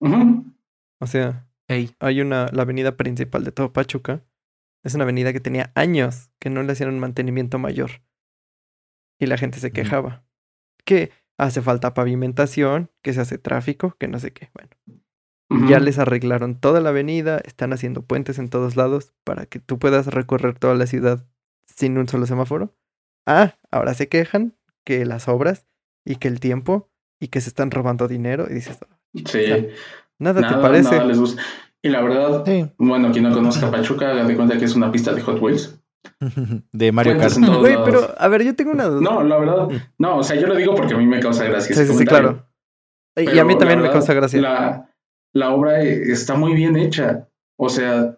[0.00, 4.24] O sea, Hay una, la avenida principal de todo Pachuca.
[4.82, 8.02] Es una avenida que tenía años que no le hacían un mantenimiento mayor.
[9.18, 10.24] Y la gente se quejaba.
[10.84, 14.50] Que hace falta pavimentación, que se hace tráfico, que no sé qué.
[14.54, 14.70] Bueno,
[15.68, 19.78] ya les arreglaron toda la avenida, están haciendo puentes en todos lados para que tú
[19.78, 21.26] puedas recorrer toda la ciudad
[21.66, 22.74] sin un solo semáforo.
[23.26, 25.66] Ah, ahora se quejan que las obras
[26.04, 26.90] y que el tiempo
[27.20, 28.46] y que se están robando dinero.
[28.48, 28.78] Y dices,
[29.14, 29.68] Sí,
[30.18, 30.90] nada, nada, te parece.
[30.90, 31.42] nada les gusta.
[31.82, 34.90] Y la verdad, Sí, bueno, quien no conozca Pachuca, haga de cuenta que es una
[34.90, 35.78] pista de Hot Wheels.
[36.72, 37.36] de Mario Kart.
[37.36, 37.88] en todos Güey, lados.
[37.90, 39.00] pero a ver, yo tengo una duda.
[39.00, 39.76] No, la verdad, Mm.
[39.98, 41.74] no, o sea, yo lo digo porque a mí me causa gracia.
[41.74, 42.44] sí, sí, claro.
[43.16, 44.40] Y- a mí también me causa gracia.
[44.40, 44.90] La,
[45.34, 47.28] la obra eh, está muy bien hecha.
[47.58, 48.16] O sea,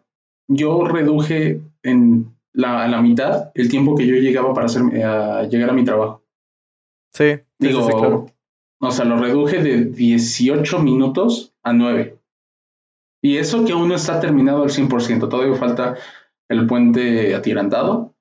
[0.48, 5.44] yo reduje en la, a la mitad el tiempo que yo llegaba para hacer, a
[5.44, 6.22] llegar a mi trabajo.
[7.14, 8.26] Sí, Digo, sí, claro.
[8.80, 12.18] o sea, lo reduje de 18 minutos a 9.
[13.22, 15.28] Y eso que aún no está terminado al 100%.
[15.28, 15.96] Todavía falta
[16.48, 18.14] el puente atirantado.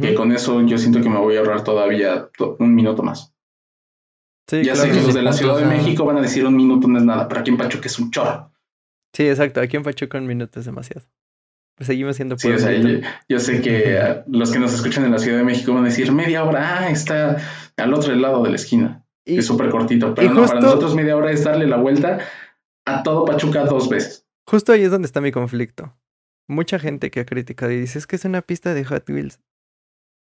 [0.00, 3.34] Que con eso yo siento que me voy a ahorrar todavía to- un minuto más.
[4.48, 5.66] Sí, ya sé que los de la Ciudad de.
[5.66, 8.10] México van a decir un minuto no es nada, pero aquí en Pachuca es un
[8.10, 8.50] chorro.
[9.12, 9.60] Sí, exacto.
[9.60, 11.06] Aquí en Pachuca un minuto es demasiado.
[11.76, 13.06] Pues seguimos siendo Sí, o sea, pueblito.
[13.06, 15.88] yo, yo sé que los que nos escuchan en la Ciudad de México van a
[15.88, 17.36] decir media hora, ah, está
[17.76, 19.04] al otro lado de la esquina.
[19.26, 22.20] Y- es súper cortito, pero no, para nosotros media hora es darle la vuelta
[22.86, 24.26] a todo Pachuca dos veces.
[24.46, 25.96] Justo ahí es donde está mi conflicto.
[26.48, 29.40] Mucha gente que ha criticado y dice es que es una pista de Hot Wheels.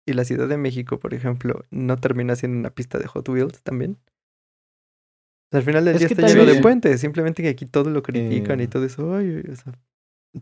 [0.06, 3.62] Y la Ciudad de México, por ejemplo, no termina siendo una pista de Hot Wheels
[3.62, 3.92] también.
[4.02, 7.00] O sea, al final del Es día está tal lleno de vez- puentes.
[7.00, 9.14] Simplemente que aquí todo lo critican Eh, y todo eso.
[9.14, 9.72] Ay, o sea,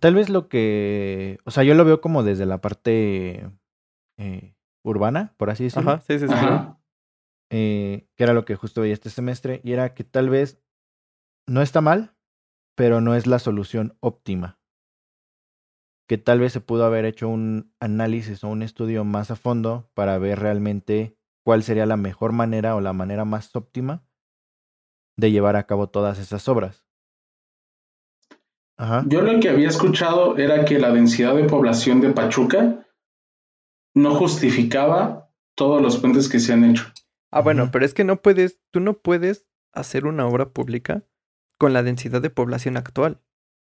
[0.01, 3.49] Tal vez lo que, o sea, yo lo veo como desde la parte
[4.19, 4.55] eh,
[4.85, 5.93] urbana, por así decirlo.
[5.93, 6.35] ajá, sí, sí, sí.
[6.35, 6.79] Ajá.
[7.51, 10.61] eh, que era lo que justo veía este semestre, y era que tal vez
[11.49, 12.15] no está mal,
[12.77, 14.61] pero no es la solución óptima.
[16.07, 19.91] Que tal vez se pudo haber hecho un análisis o un estudio más a fondo
[19.95, 24.05] para ver realmente cuál sería la mejor manera o la manera más óptima
[25.17, 26.87] de llevar a cabo todas esas obras.
[28.77, 29.05] Ajá.
[29.09, 32.87] Yo lo que había escuchado era que la densidad de población de Pachuca
[33.95, 36.85] no justificaba todos los puentes que se han hecho.
[37.33, 41.05] Ah, bueno, pero es que no puedes, tú no puedes hacer una obra pública
[41.59, 43.21] con la densidad de población actual.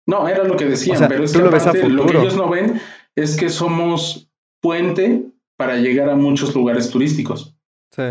[0.06, 1.88] No, era lo que decían, O sea, pero es tú que lo ves a aparte,
[1.88, 2.80] lo que ellos no ven
[3.14, 4.30] es que somos
[4.60, 5.26] puente
[5.56, 7.56] para llegar a muchos lugares turísticos.
[7.90, 8.02] Sí.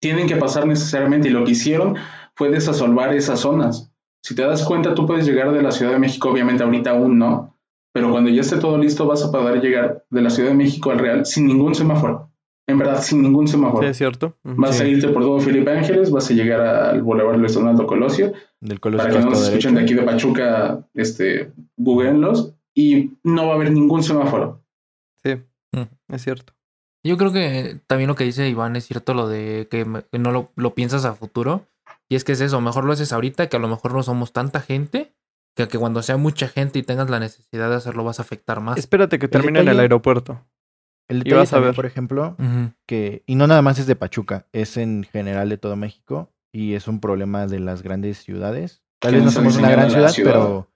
[0.00, 1.96] Tienen que pasar necesariamente y lo que hicieron
[2.34, 3.92] fue desasolvar esas zonas.
[4.22, 7.18] Si te das cuenta, tú puedes llegar de la Ciudad de México, obviamente ahorita aún
[7.18, 7.56] no,
[7.92, 10.90] pero cuando ya esté todo listo vas a poder llegar de la Ciudad de México
[10.90, 12.31] al Real sin ningún semáforo.
[12.68, 13.86] En verdad, sin ningún Sí, semáforo.
[13.86, 14.36] es cierto.
[14.44, 14.90] Vas a Sí.
[14.90, 18.32] irte por todo Felipe Ángeles, vas a llegar al Boulevard Luis Donaldo Colosio.
[18.60, 19.58] Del Para Colosio que no nos derecho.
[19.58, 24.62] escuchen de aquí de Pachuca, este, googleenlos y no va a haber ningún semáforo.
[25.24, 25.36] Sí,
[25.72, 26.14] Mm.
[26.14, 26.52] es cierto.
[27.04, 30.50] Yo creo que también lo que dice Iván es cierto lo de que no lo,
[30.54, 31.66] lo piensas a futuro.
[32.08, 34.32] Y es que es eso, mejor lo haces ahorita, que a lo mejor no somos
[34.32, 35.12] tanta gente,
[35.56, 38.60] que, que cuando sea mucha gente y tengas la necesidad de hacerlo vas a afectar
[38.60, 38.78] más.
[38.78, 40.40] Espérate que termine en el aeropuerto.
[41.12, 41.76] El Y detalle vas a también, ver.
[41.76, 42.36] por ejemplo,
[42.86, 46.74] que, y no nada más es de Pachuca, es en general de todo México y
[46.74, 48.82] es un problema de las grandes ciudades.
[49.00, 50.32] Tal vez no somos una gran ciudad, ciudad.
[50.32, 50.68] pero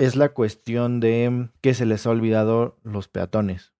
[0.00, 3.74] es la cuestión de que se les ha olvidado los peatones.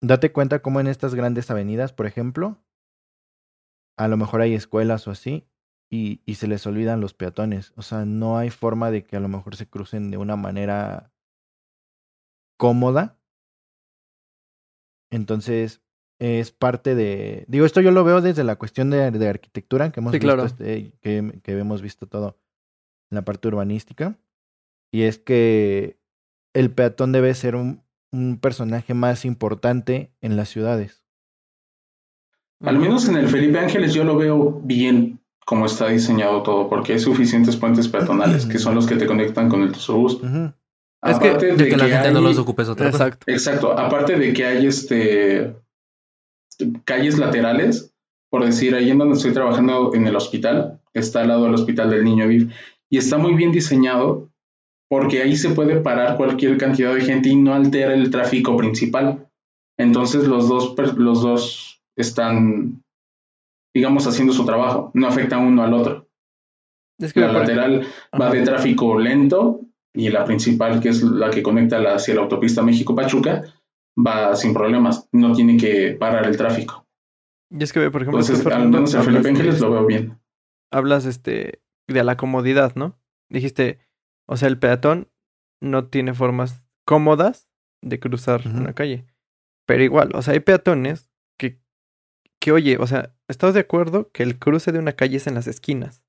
[0.00, 2.58] Date cuenta cómo en estas grandes avenidas, por ejemplo,
[3.96, 5.48] a lo mejor hay escuelas o así,
[5.90, 7.72] y, y se les olvidan los peatones.
[7.76, 11.12] O sea, no hay forma de que a lo mejor se crucen de una manera
[12.58, 13.17] cómoda.
[15.10, 15.80] Entonces,
[16.18, 17.44] es parte de.
[17.48, 20.26] Digo, esto yo lo veo desde la cuestión de, de arquitectura, que hemos Sí, visto
[20.26, 20.44] claro.
[20.44, 22.38] este- que, que hemos visto todo
[23.10, 24.18] en la parte urbanística.
[24.92, 25.98] Y es que
[26.54, 31.04] el peatón debe ser un, un personaje más importante en las ciudades.
[32.60, 36.92] Al menos en el Felipe Ángeles yo lo veo bien como está diseñado todo, porque
[36.94, 40.20] hay suficientes puentes peatonales que son los que te conectan con el autobús.
[41.02, 42.88] Es que- Aparte De de que la gente hay- no los ocupes otra.
[42.88, 43.24] Exacto.
[43.30, 45.54] Exacto, aparte de que hay este
[46.84, 47.94] calles laterales,
[48.30, 51.88] por decir, ahí en donde estoy trabajando en el hospital, está al lado del hospital
[51.90, 52.50] del niño Viv,
[52.90, 54.28] y está muy bien diseñado
[54.90, 59.28] porque ahí se puede parar cualquier cantidad de gente y no altera el tráfico principal.
[59.78, 62.82] Entonces los dos, los dos están,
[63.74, 66.08] digamos, haciendo su trabajo, no afecta uno al otro.
[66.98, 67.86] Es que La lateral
[68.20, 69.60] va de tráfico lento
[69.98, 73.42] y la principal, que es la que conecta la- hacia la autopista México-Pachuca,
[73.96, 76.86] va sin problemas, no tiene que parar el tráfico.
[77.50, 80.18] Y es que, por ejemplo, Entonces, al menos en hablas Felipe Ángeles lo veo bien.
[80.70, 82.98] hablas este de la comodidad, ¿no?
[83.30, 83.80] Dijiste,
[84.28, 85.08] o sea, el peatón
[85.60, 87.48] no tiene formas cómodas
[87.82, 89.06] de cruzar una calle.
[89.66, 91.58] Pero igual, o sea, hay peatones que,
[92.40, 95.34] que, oye, o sea, ¿estás de acuerdo que el cruce de una calle es en
[95.34, 96.04] las esquinas?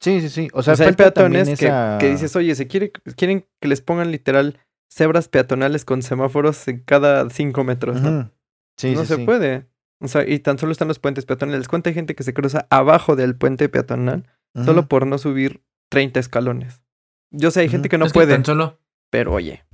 [0.00, 0.48] Sí, sí, sí.
[0.52, 3.68] O O sea, sea, hay peatones que, esa- que dices, oye, se quiere, quieren que
[3.68, 8.10] les pongan literal cebras peatonales con semáforos en cada cinco metros, ¿no?
[8.20, 8.30] Ujú.
[8.76, 9.24] Sí, no sí, se sí.
[9.24, 9.66] puede.
[10.00, 11.68] O sea, y tan solo están los puentes peatonales.
[11.68, 14.26] ¿Cuánta gente que se cruza abajo del puente peatonal
[14.64, 16.82] solo por no subir 30 escalones?
[17.30, 18.78] Yo sé, hay gente que no Es que puede, tan solo,
[19.10, 19.64] pero oye.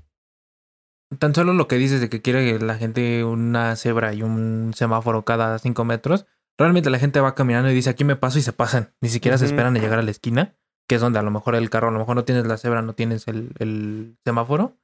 [1.19, 5.25] tan solo lo que dices de que quiere la gente una cebra y un semáforo
[5.25, 6.27] cada cinco metros,
[6.61, 8.95] realmente la gente va caminando y dice aquí me paso y se pasan.
[9.01, 10.57] Ni siquiera se esperan a llegar a la esquina,
[10.89, 12.83] que es donde a lo mejor el carro, a lo mejor no tienes la cebra,
[12.83, 14.79] no tienes el, el semáforo,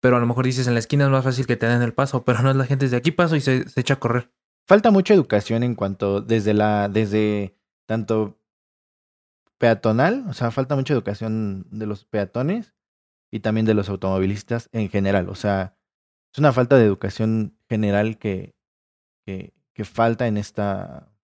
[0.00, 1.92] pero a lo mejor dices en la esquina es más fácil que te den el
[1.92, 4.32] paso, pero no es la gente de aquí paso y se, se echa a correr.
[4.68, 7.56] Falta mucha educación en cuanto desde la desde
[7.86, 8.38] tanto
[9.58, 12.74] peatonal, o sea, falta mucha educación de los peatones
[13.32, 15.76] y también de los automovilistas en general, o sea,
[16.32, 18.54] es una falta de educación general que
[19.24, 21.15] que, que falta en esta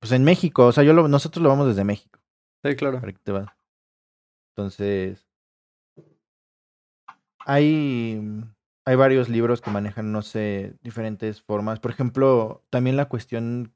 [0.00, 2.20] pues en México, o sea, yo lo, nosotros lo vamos desde México,
[2.64, 3.00] Sí, claro.
[3.00, 3.48] para que te vas.
[4.56, 5.28] Entonces
[7.46, 8.20] hay
[8.84, 11.78] hay varios libros que manejan, no sé, diferentes formas.
[11.78, 13.74] Por ejemplo, también la cuestión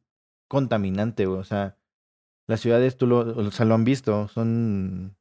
[0.49, 1.77] contaminante, güey, o sea,
[2.49, 5.16] las ciudades, tú lo, o sea, lo han visto, son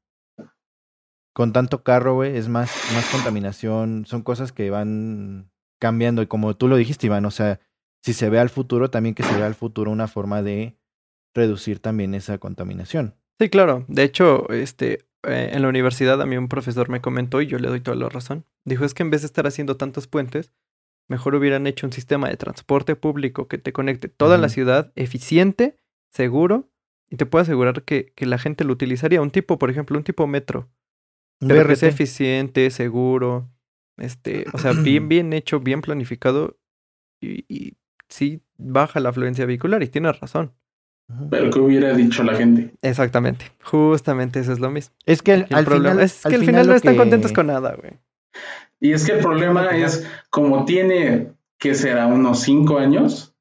[1.34, 6.56] con tanto carro, güey, es más, más contaminación, son cosas que van cambiando y como
[6.56, 7.60] tú lo dijiste, Iván, o sea,
[8.02, 10.78] si se ve al futuro, también que se vea al futuro una forma de
[11.34, 13.15] reducir también esa contaminación.
[13.39, 13.86] Sí, claro.
[13.88, 17.57] De hecho, este, eh, en la universidad a mí un profesor me comentó y yo
[17.59, 18.45] le doy toda la razón.
[18.65, 20.51] Dijo, es que en vez de estar haciendo tantos puentes,
[21.07, 25.77] mejor hubieran hecho un sistema de transporte público que te conecte toda la ciudad, eficiente,
[26.09, 26.69] seguro,
[27.09, 29.21] y te puedo asegurar que, que la gente lo utilizaría.
[29.21, 30.69] Un tipo, por ejemplo, un tipo metro,
[31.39, 33.51] pero que sea eficiente, seguro,
[33.97, 36.57] este, o sea, bien, bien hecho, bien planificado,
[37.19, 37.77] y, y
[38.07, 40.53] sí baja la afluencia vehicular, y tienes razón.
[41.30, 42.72] Pero ¿qué hubiera dicho la gente?
[42.82, 44.93] Exactamente, justamente eso es lo mismo.
[45.05, 47.32] Es que al, El al problema final, es que al final, no están que- contentos
[47.34, 47.93] con nada, güey.
[48.80, 53.36] Y es que el problema es, como tiene, que será unos cinco años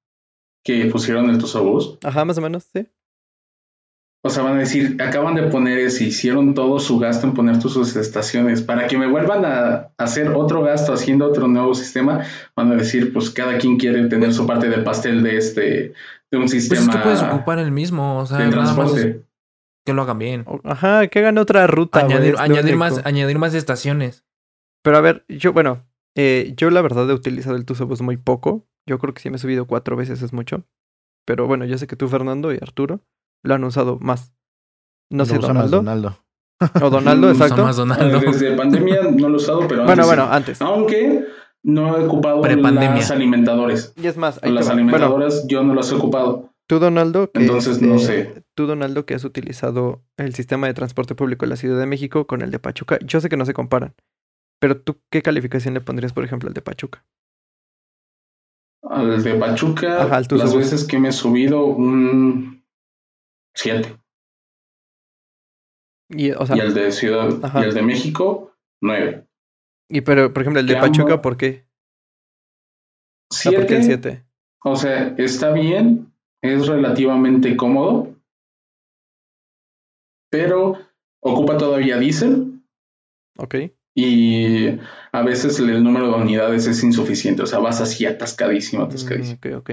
[0.63, 2.87] que pusieron el Tusobús, Ajá, más o menos, sí.
[4.23, 7.59] O sea, van a decir, acaban de poner eso, hicieron todo su gasto en poner
[7.59, 8.61] tus sus estaciones.
[8.61, 13.15] Para que me vuelvan a hacer otro gasto haciendo otro nuevo sistema, van a decir,
[13.15, 15.95] pues cada quien quiere tener su parte del pastel de este,
[16.31, 18.93] de un Pues sistema es que puedes ocupar el mismo, o sea, nada más
[19.85, 20.45] que lo hagan bien.
[20.65, 22.01] Ajá, que hagan otra ruta.
[22.01, 24.25] añadir añadir más, añadir más estaciones.
[24.83, 28.67] Pero a ver, yo, bueno, eh, yo la verdad he utilizado el Tusobús muy poco.
[28.87, 30.65] Yo creo que sí me he subido cuatro veces, es mucho.
[31.27, 33.01] Pero bueno, yo sé que tú, Fernando y Arturo,
[33.43, 34.33] lo han usado más.
[35.11, 35.77] No Lo sé, usa más Donaldo.
[35.79, 36.25] Donaldo.
[36.83, 37.65] O Donaldo, Usa exacto.
[37.65, 38.21] más Donaldo.
[38.21, 40.29] Desde pandemia no lo he usado, pero Bueno, antes bueno, sí.
[40.33, 40.63] antes.
[40.63, 41.27] Aunque
[41.63, 43.93] no he ocupado las alimentadoras.
[43.97, 44.67] Y es más, Las.
[44.67, 46.53] Bueno, alimentadoras yo no las he ocupado.
[46.67, 48.45] tú, Donaldo, que Entonces, no este, sé.
[48.55, 52.27] Tú, Donaldo, que has utilizado el sistema de transporte público de la Ciudad de México
[52.27, 52.99] con el de Pachuca.
[53.05, 53.95] Yo sé que no se comparan.
[54.61, 57.05] Pero tú, ¿qué calificación le pondrías, por ejemplo, al de Pachuca?
[58.83, 62.65] Al de Pachuca, Ajá, las veces que me he subido, un
[63.55, 63.97] 7.
[66.11, 67.61] Y, o sea, Y el de Ciudad Ajá.
[67.61, 68.53] y el de México,
[68.83, 69.27] 9.
[69.91, 71.21] Y pero, por ejemplo, el de Pachuca.
[71.21, 71.65] ¿por qué?
[73.47, 74.25] Ah, ¿por qué el 7, 7?
[74.65, 76.13] o sea, está bien,
[76.43, 78.15] es relativamente cómodo,
[80.31, 80.79] pero
[81.23, 82.61] ocupa todavía diésel
[83.39, 83.55] Ok.
[83.95, 84.69] y
[85.13, 89.39] a veces el número de unidades es insuficiente, o sea, vas así atascadísimo, Mm, atascadísimo.
[89.39, 89.71] ok, ok.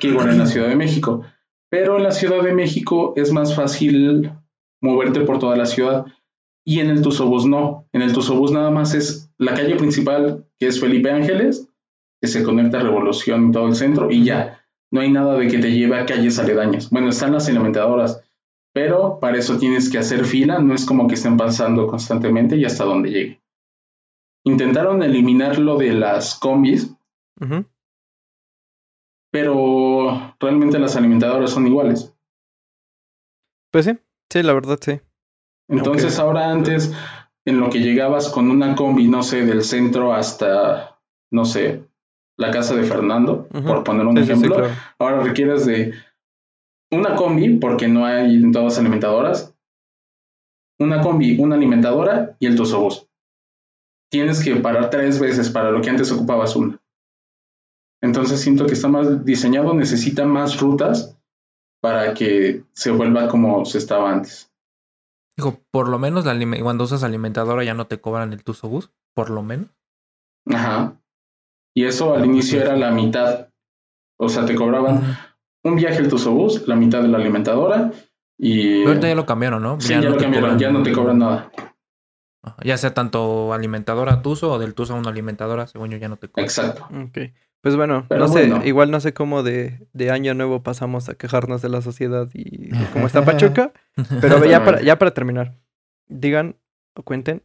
[0.00, 1.24] que igual en la Ciudad de México.
[1.70, 4.32] Pero en la Ciudad de México es más fácil
[4.82, 6.04] moverte por toda la ciudad
[6.66, 7.86] y en el Tusobús no.
[7.92, 11.66] En el Tusobús nada más es la calle principal, que es Felipe Ángeles,
[12.20, 14.62] que se conecta a Revolución y todo el centro y ya.
[14.92, 16.90] No hay nada de que te lleve a calles aledañas.
[16.90, 18.22] Bueno, están las alimentadoras,
[18.74, 22.66] pero para eso tienes que hacer fila, no es como que estén pasando constantemente y
[22.66, 23.40] hasta donde llegue.
[24.44, 26.94] Intentaron eliminar lo de las combis,
[29.32, 32.14] pero realmente las alimentadoras son iguales.
[33.70, 33.92] Pues sí,
[34.28, 35.00] sí, la verdad sí.
[35.68, 36.92] Entonces ahora antes,
[37.46, 40.98] en lo que llegabas con una combi, no sé, del centro hasta,
[41.30, 41.84] no sé,
[42.36, 44.74] la casa de Fernando, por poner un Sí, sí, sí, ejemplo, claro.
[44.98, 45.94] ahora requieres de
[46.90, 49.54] una combi, porque no hay en todas alimentadoras,
[50.78, 53.06] una combi, una alimentadora y el tusobús.
[54.10, 56.80] Tienes que parar tres veces para lo que antes ocupabas una.
[58.02, 61.18] Entonces siento que está más diseñado, necesita más rutas
[61.82, 64.49] para que se vuelva como se estaba antes.
[65.36, 69.30] Digo, por lo menos la cuando usas alimentadora ya no te cobran el Tusobús, por
[69.30, 69.68] lo menos.
[70.46, 71.00] Ajá.
[71.74, 73.48] Y eso al pues inicio era la mitad.
[74.18, 75.16] O sea, te cobraban
[75.64, 77.92] un viaje el tusobús, la mitad de la alimentadora
[78.38, 78.78] y...
[78.78, 79.80] Pero ahorita ya lo cambiaron, ¿no?
[79.80, 81.50] sí, ya, lo te cambiaron, cobran- ya no te cobran nada.
[82.64, 86.08] Ya sea tanto alimentadora a Tuzo o del Tuzo a una alimentadora, según yo ya
[86.08, 86.44] no te cobran.
[86.44, 86.86] Exacto.
[86.86, 87.18] Ok.
[87.62, 91.14] Pues bueno, Pero no sé, igual no sé cómo de, de año nuevo pasamos a
[91.14, 93.72] quejarnos de la sociedad y de cómo está Pachuca,
[94.20, 95.56] pero ya para, ya para terminar,
[96.08, 96.56] digan
[96.94, 97.42] o cuenten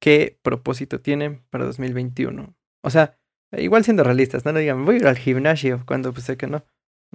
[0.00, 2.54] qué propósito tienen para 2021.
[2.82, 3.16] O sea,
[3.52, 6.46] igual siendo realistas, no, no digan, voy a ir al gimnasio, cuando pues sé que
[6.48, 6.64] no.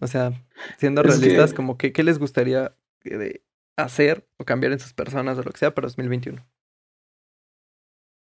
[0.02, 0.32] O sea,
[0.78, 2.74] siendo Es realistas, que- como que, ¿qué les gustaría
[3.04, 3.42] eh,
[3.76, 6.42] hacer o cambiar en sus personas o lo que sea para 2021?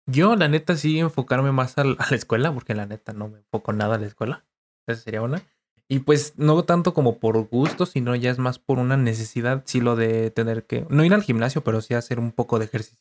[0.06, 3.38] Yo, la neta, sí enfocarme más al- a la escuela, porque la neta no me
[3.38, 4.44] enfoco nada a la escuela.
[4.86, 5.42] Esa sería una.
[5.88, 9.80] Y pues no tanto como por gusto, sino ya es más por una necesidad, sí
[9.80, 12.98] lo de tener que, no ir al gimnasio, pero sí hacer un poco de ejercicio.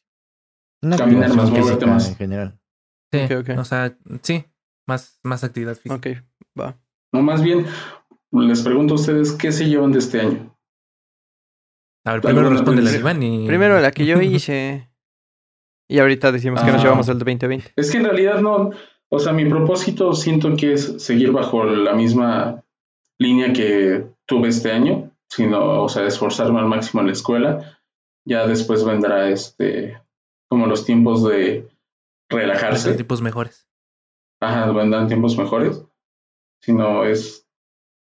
[0.84, 2.10] Una Caminar más, moverte física más.
[2.10, 2.60] en general.
[3.12, 3.60] Sí, Ok, ok.
[3.60, 4.46] o sea, sí,
[4.88, 5.96] más, más actividad física.
[5.96, 6.08] Ok,
[6.60, 6.78] va.
[7.12, 7.66] No, más bien,
[8.32, 10.56] les pregunto a ustedes, ¿qué se llevan de este año?
[12.04, 12.92] A ver, primero responde la.
[12.92, 13.48] Iván y...
[13.48, 14.90] Primero la que yo hice.
[15.88, 17.74] Y ahorita decimos que nos llevamos el de 2020.
[17.76, 18.72] Es que en realidad no,
[19.10, 22.64] o sea, mi propósito siento que es seguir bajo la misma
[23.20, 27.80] línea que tuve este año, sino, o sea, esforzarme al máximo en la escuela.
[28.26, 30.02] Ya después vendrá este,
[30.50, 31.70] como los tiempos de
[32.30, 32.94] Los relajarse.
[32.96, 33.68] tipos mejores.
[34.42, 35.84] Ajá, vendrán tiempos mejores.
[36.62, 37.48] Sino es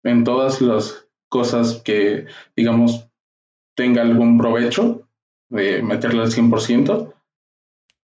[0.04, 3.08] en todas las cosas que, digamos,
[3.74, 5.08] tenga algún provecho
[5.48, 7.14] de meterle al 100%.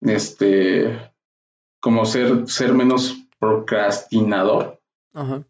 [0.01, 1.11] Este,
[1.79, 4.79] como ser, ser menos procrastinador.
[5.13, 5.43] Ajá.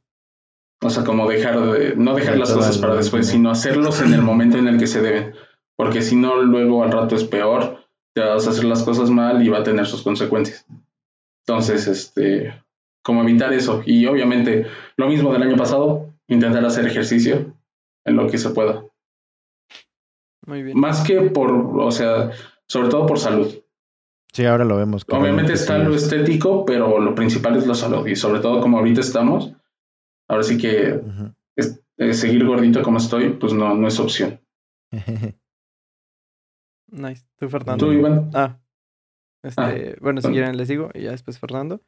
[0.82, 3.32] O sea, como dejar de, no dejar De las cosas para después, ¿no?
[3.32, 5.34] sino hacerlos en el momento en el que se deben.
[5.76, 9.43] Porque si no, luego al rato es peor, te vas a hacer las cosas mal
[9.43, 10.66] y va a tener sus consecuencias.
[11.45, 12.64] Entonces, este,
[13.04, 13.82] como evitar eso.
[13.86, 14.68] Y obviamente,
[14.98, 17.54] lo mismo del año pasado, intentar hacer ejercicio
[18.06, 18.84] en lo que se pueda.
[20.45, 20.80] Muy bien.
[20.80, 22.32] Más que por, o sea,
[22.68, 23.54] sobre todo por salud.
[24.38, 25.04] Sí, ahora lo vemos.
[25.10, 28.06] Obviamente está sí lo es- estético, pero lo principal es la salud.
[28.06, 29.52] Y sobre todo como ahorita estamos,
[30.28, 31.02] ahora sí que
[31.56, 34.40] es- eh, seguir gordito como estoy, pues no, no es opción.
[36.92, 37.26] Nice.
[37.40, 37.88] ¿Tú, Fernando?
[37.88, 38.30] ¿Tú, Iván?
[38.36, 38.60] Ah.
[39.42, 40.36] Este, bueno, si bueno.
[40.36, 41.82] quieren les digo, y ya después Fernando.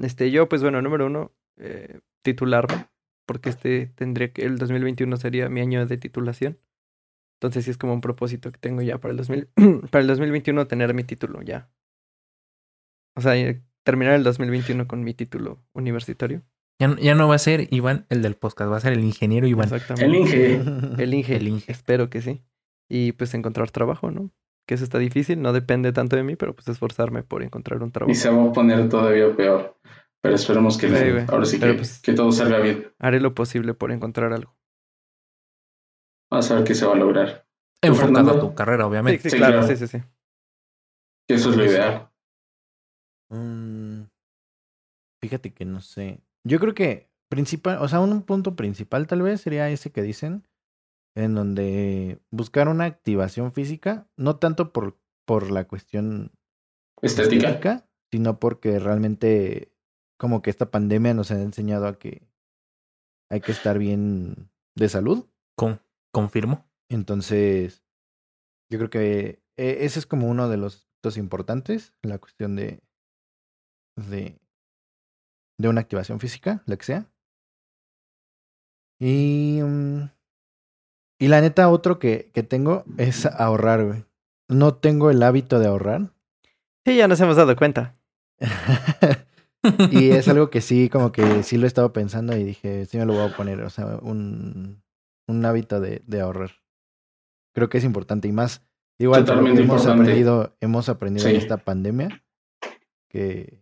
[0.00, 2.86] Este, yo, pues bueno, número uno, eh, titularme,
[3.26, 6.58] porque este tendría que, el 2021 sería mi año de titulación.
[7.36, 9.48] Entonces sí es como un propósito que tengo ya para el 2000,
[9.90, 11.68] para el 2021 tener mi título ya.
[13.16, 16.42] O sea, eh, terminar el 2021 con mi título universitario.
[16.80, 19.04] Ya, no- ya no va a ser Iván el del podcast, va a ser el
[19.04, 19.64] ingeniero Iván.
[19.72, 20.04] Exactamente.
[20.06, 21.02] El Inge.
[21.02, 21.36] El Inge.
[21.36, 21.70] El Inge.
[21.70, 22.42] Espero que sí.
[22.90, 24.30] Y pues encontrar trabajo, ¿no?
[24.66, 27.90] Que eso está difícil, no depende tanto de mí, pero pues esforzarme por encontrar un
[27.92, 28.10] trabajo.
[28.12, 29.78] Y se va a poner todavía peor.
[30.20, 32.92] Pero esperemos que, Sí, le- ahora sí que, pues- que todo salga bien.
[33.00, 34.54] Haré lo posible por encontrar algo.
[36.30, 37.46] Vamos a ver qué se va a lograr.
[37.82, 39.22] Enfocado a tu carrera, Sí, obviamente.
[39.22, 39.68] sí, Sí, claro, claro.
[39.68, 40.04] sí, sí, sí.
[41.28, 42.08] Que eso es lo ideal.
[43.32, 44.04] Mm,
[45.22, 46.22] fíjate que no sé.
[46.44, 50.46] Yo creo que principal, o sea, un punto principal tal vez sería ese que dicen,
[51.16, 56.32] en donde buscar una activación física, no tanto por, por la cuestión
[57.00, 57.48] Estética.
[57.48, 59.72] estética, sino porque realmente
[60.18, 62.28] como que esta pandemia nos ha enseñado a que
[63.30, 65.26] hay que estar bien de salud.
[65.56, 65.80] Con-
[66.12, 66.66] confirmo.
[66.90, 67.82] Entonces,
[68.70, 72.82] yo creo que eh, ese es como uno de los aspectos importantes, la cuestión de,
[73.96, 74.38] de,
[75.58, 77.06] de una activación física, la que sea.
[78.98, 80.10] Y, mm,
[81.18, 84.04] y la neta, otro que, que tengo es ahorrar, güey.
[84.48, 86.12] No tengo el hábito de ahorrar.
[86.84, 87.96] Sí, ya nos hemos dado cuenta.
[89.90, 92.98] y es algo que sí, como que sí lo he estado pensando y dije, sí
[92.98, 94.82] me lo voy a poner, o sea, un,
[95.28, 96.50] un hábito de, de ahorrar.
[97.54, 98.64] Creo que es importante y más,
[98.98, 100.02] igual hemos importante.
[100.02, 102.24] aprendido, hemos aprendido en esta pandemia,
[103.08, 103.61] que,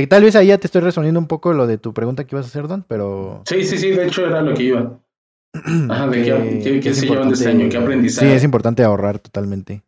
[0.00, 2.34] que tal vez ahí ya te estoy respondiendo un poco lo de tu pregunta que
[2.34, 3.44] ibas a hacer, Don, pero...
[3.46, 5.00] Sí, sí, sí, de hecho era lo que iba.
[5.88, 6.22] Ajá, de
[6.64, 8.26] qué- qué- se llevan de este año, qué aprendizaje.
[8.28, 9.84] Sí, es importante ahorrar totalmente.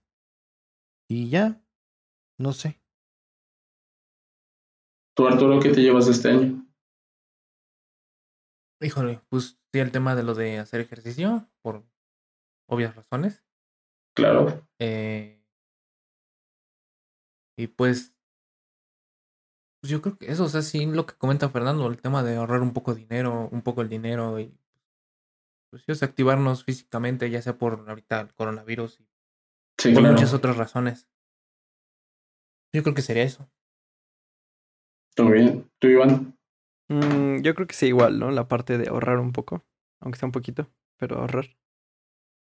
[1.11, 1.61] Y ya,
[2.39, 2.81] no sé.
[5.17, 6.65] ¿Tú, Arturo, qué te llevas de este año?
[8.81, 11.83] Híjole, pues sí, el tema de lo de hacer ejercicio, por
[12.69, 13.45] obvias razones.
[14.15, 14.69] Claro.
[14.79, 15.43] Eh,
[17.59, 18.16] y pues,
[19.87, 22.35] pues yo creo que eso, o sea, sí, lo que comenta Fernando, el tema de
[22.35, 24.53] ahorrar un poco de dinero, un poco el dinero y
[25.71, 29.07] pues sí, o sea, activarnos físicamente, ya sea por ahorita el coronavirus y
[29.79, 30.15] Sí, por claro.
[30.15, 31.09] muchas otras razones.
[32.73, 33.49] Yo creo que sería eso.
[35.19, 35.71] Muy bien.
[35.79, 36.37] ¿Tú, Iván?
[36.89, 38.33] Mm, yo creo que sí, igual, ¿no?
[38.33, 39.65] La parte de ahorrar un poco,
[40.01, 41.57] aunque sea un poquito, pero ahorrar.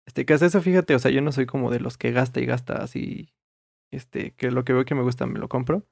[0.05, 2.40] Este, que hace eso, fíjate, o sea, yo no soy como de los que gasta
[2.40, 3.32] y gasta así,
[3.92, 5.86] este, que lo que veo que me gusta me lo compro.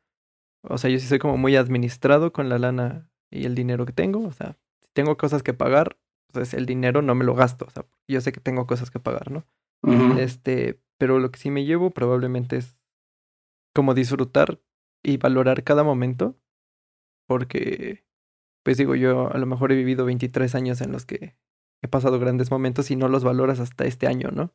[0.68, 3.92] O sea, yo sí soy como muy administrado con la lana y el dinero que
[3.92, 4.26] tengo.
[4.26, 5.98] O sea, si tengo cosas que pagar,
[6.32, 7.66] pues el dinero no me lo gasto.
[7.66, 9.46] O sea, yo sé que tengo cosas que pagar, ¿no?
[10.18, 12.78] Este, pero lo que sí me llevo probablemente es
[13.74, 14.60] como disfrutar
[15.02, 16.38] y valorar cada momento.
[17.26, 18.04] Porque,
[18.62, 21.36] pues digo, yo a lo mejor he vivido 23 años en los que
[21.82, 24.54] he pasado grandes momentos y no los valoras hasta este año, ¿no?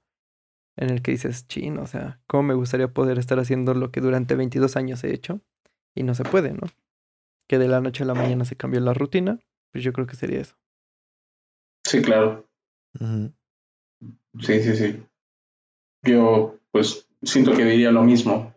[0.78, 4.02] En el que dices, chin, o sea, ¿cómo me gustaría poder estar haciendo lo que
[4.02, 5.42] durante 22 años he hecho?
[6.00, 6.62] Y no se puede, ¿no?
[7.46, 9.38] Que de la noche a la mañana se cambió la rutina,
[9.74, 10.56] pues yo creo que sería eso.
[11.84, 12.48] Sí, claro.
[14.40, 15.04] Sí, sí, sí.
[16.04, 18.56] Yo, pues, siento que diría lo mismo.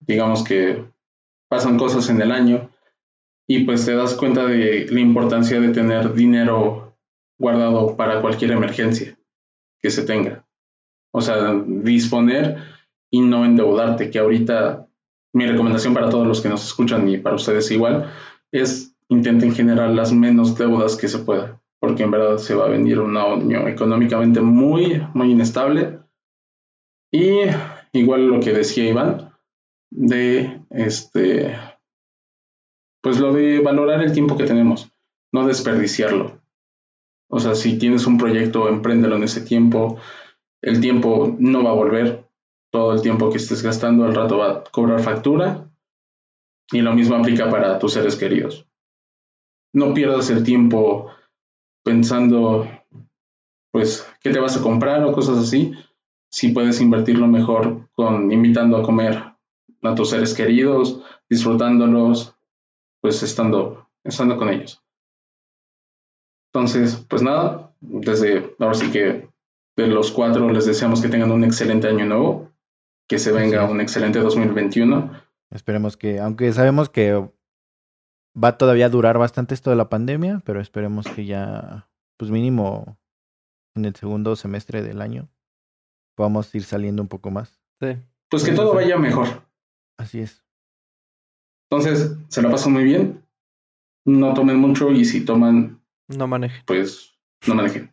[0.00, 0.84] Digamos que
[1.48, 2.70] pasan cosas en el año
[3.46, 6.98] y pues te das cuenta de la importancia de tener dinero
[7.38, 9.18] guardado para cualquier emergencia
[9.80, 10.46] que se tenga.
[11.14, 12.62] O sea, disponer
[13.10, 14.87] y no endeudarte, que ahorita
[15.32, 18.12] mi recomendación para todos los que nos escuchan y para ustedes igual
[18.50, 22.70] es intenten generar las menos deudas que se pueda, porque en verdad se va a
[22.70, 26.00] venir un año económicamente muy, muy inestable.
[27.10, 27.40] Y
[27.92, 29.32] igual lo que decía Iván,
[29.90, 31.56] de este,
[33.02, 34.90] pues lo de valorar el tiempo que tenemos,
[35.32, 36.40] no desperdiciarlo.
[37.30, 39.98] O sea, si tienes un proyecto, empréndelo en ese tiempo.
[40.62, 42.27] El tiempo no va a volver.
[42.70, 45.70] Todo el tiempo que estés gastando al rato va a cobrar factura.
[46.70, 48.66] Y lo mismo aplica para tus seres queridos.
[49.72, 51.10] No pierdas el tiempo
[51.82, 52.68] pensando,
[53.72, 55.72] pues, qué te vas a comprar o cosas así.
[56.30, 59.32] Si puedes invertirlo mejor con invitando a comer
[59.82, 62.34] a tus seres queridos, disfrutándolos,
[63.00, 64.82] pues estando, estando con ellos.
[66.52, 69.28] Entonces, pues nada, desde ahora sí que
[69.76, 72.47] de los cuatro les deseamos que tengan un excelente año nuevo,
[73.08, 75.10] que se venga un excelente 2021.
[75.50, 77.28] Esperemos que, aunque sabemos que
[78.40, 81.88] va todavía a durar bastante esto de la pandemia, pero esperemos que ya,
[82.18, 82.98] pues mínimo
[83.74, 85.28] en el segundo semestre del año,
[86.16, 87.60] podamos ir saliendo un poco más.
[87.80, 87.96] Sí.
[88.28, 88.76] pues que Sí, todo sí.
[88.76, 89.26] vaya mejor.
[89.98, 90.44] Así es.
[91.70, 93.24] Entonces, se la pasan muy bien.
[94.04, 96.62] No tomen mucho y si toman, No maneje.
[96.66, 97.14] pues
[97.46, 97.92] no manejen.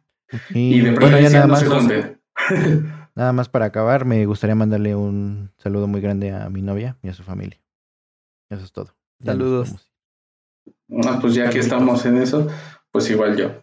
[0.51, 2.17] Y, Y de bueno, ya nada no más, se.
[3.15, 7.09] nada más para acabar, me gustaría mandarle un saludo muy grande a mi novia y
[7.09, 7.61] a su familia.
[8.49, 8.95] Eso es todo.
[9.19, 9.91] Ya Saludos.
[11.03, 12.47] Ah, pues ya que estamos en eso,
[12.91, 13.61] pues igual yo.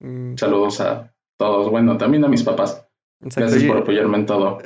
[0.00, 1.70] Mm, Saludos a todos.
[1.70, 2.86] Bueno, también a mis papás.
[3.20, 4.58] exacto, Gracias por apoyarme en todo.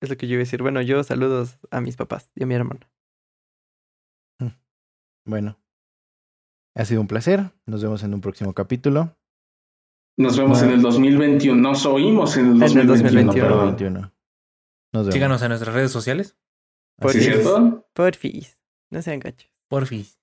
[0.00, 0.62] Es lo que yo iba a decir.
[0.62, 2.80] Bueno, yo saludos a mis papás y a mi hermano.
[5.24, 5.58] Bueno,
[6.74, 7.52] ha sido un placer.
[7.66, 9.14] Nos vemos en un próximo capítulo.
[10.18, 11.60] Nos vemos en el 2021.
[11.60, 12.88] Nos oímos en el En el 2021.
[12.88, 13.48] 2021.
[13.48, 13.66] perdón.
[13.76, 14.00] 21.
[14.92, 15.14] Nos vemos.
[15.14, 16.36] Síganos en nuestras redes sociales.
[16.98, 17.34] Por ¿Sí, Porfis.
[17.42, 17.88] cierto?
[17.94, 18.58] Porfis.
[18.90, 19.50] No sean gachos.
[19.68, 20.18] Porfis.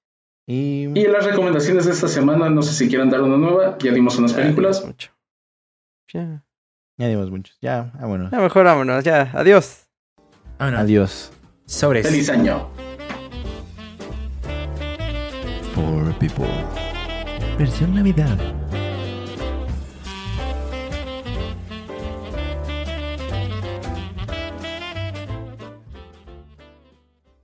[0.47, 3.77] Y Y en las recomendaciones de esta semana, no sé si quieran dar una nueva.
[3.79, 4.79] Ya dimos unas Ya, películas.
[4.79, 5.11] es mucho.
[6.13, 6.43] Ya.
[6.97, 7.57] ya dimos muchos.
[7.61, 8.31] Ya, vámonos.
[8.31, 9.03] Ya, mejor vámonos.
[9.03, 9.31] Ya.
[9.33, 9.87] Adiós.
[10.59, 10.81] Vámonos.
[10.81, 11.31] Adiós.
[11.65, 12.05] Sobres.
[12.05, 12.69] Feliz año.
[15.73, 16.45] For People.
[17.57, 18.37] Versión Navidad.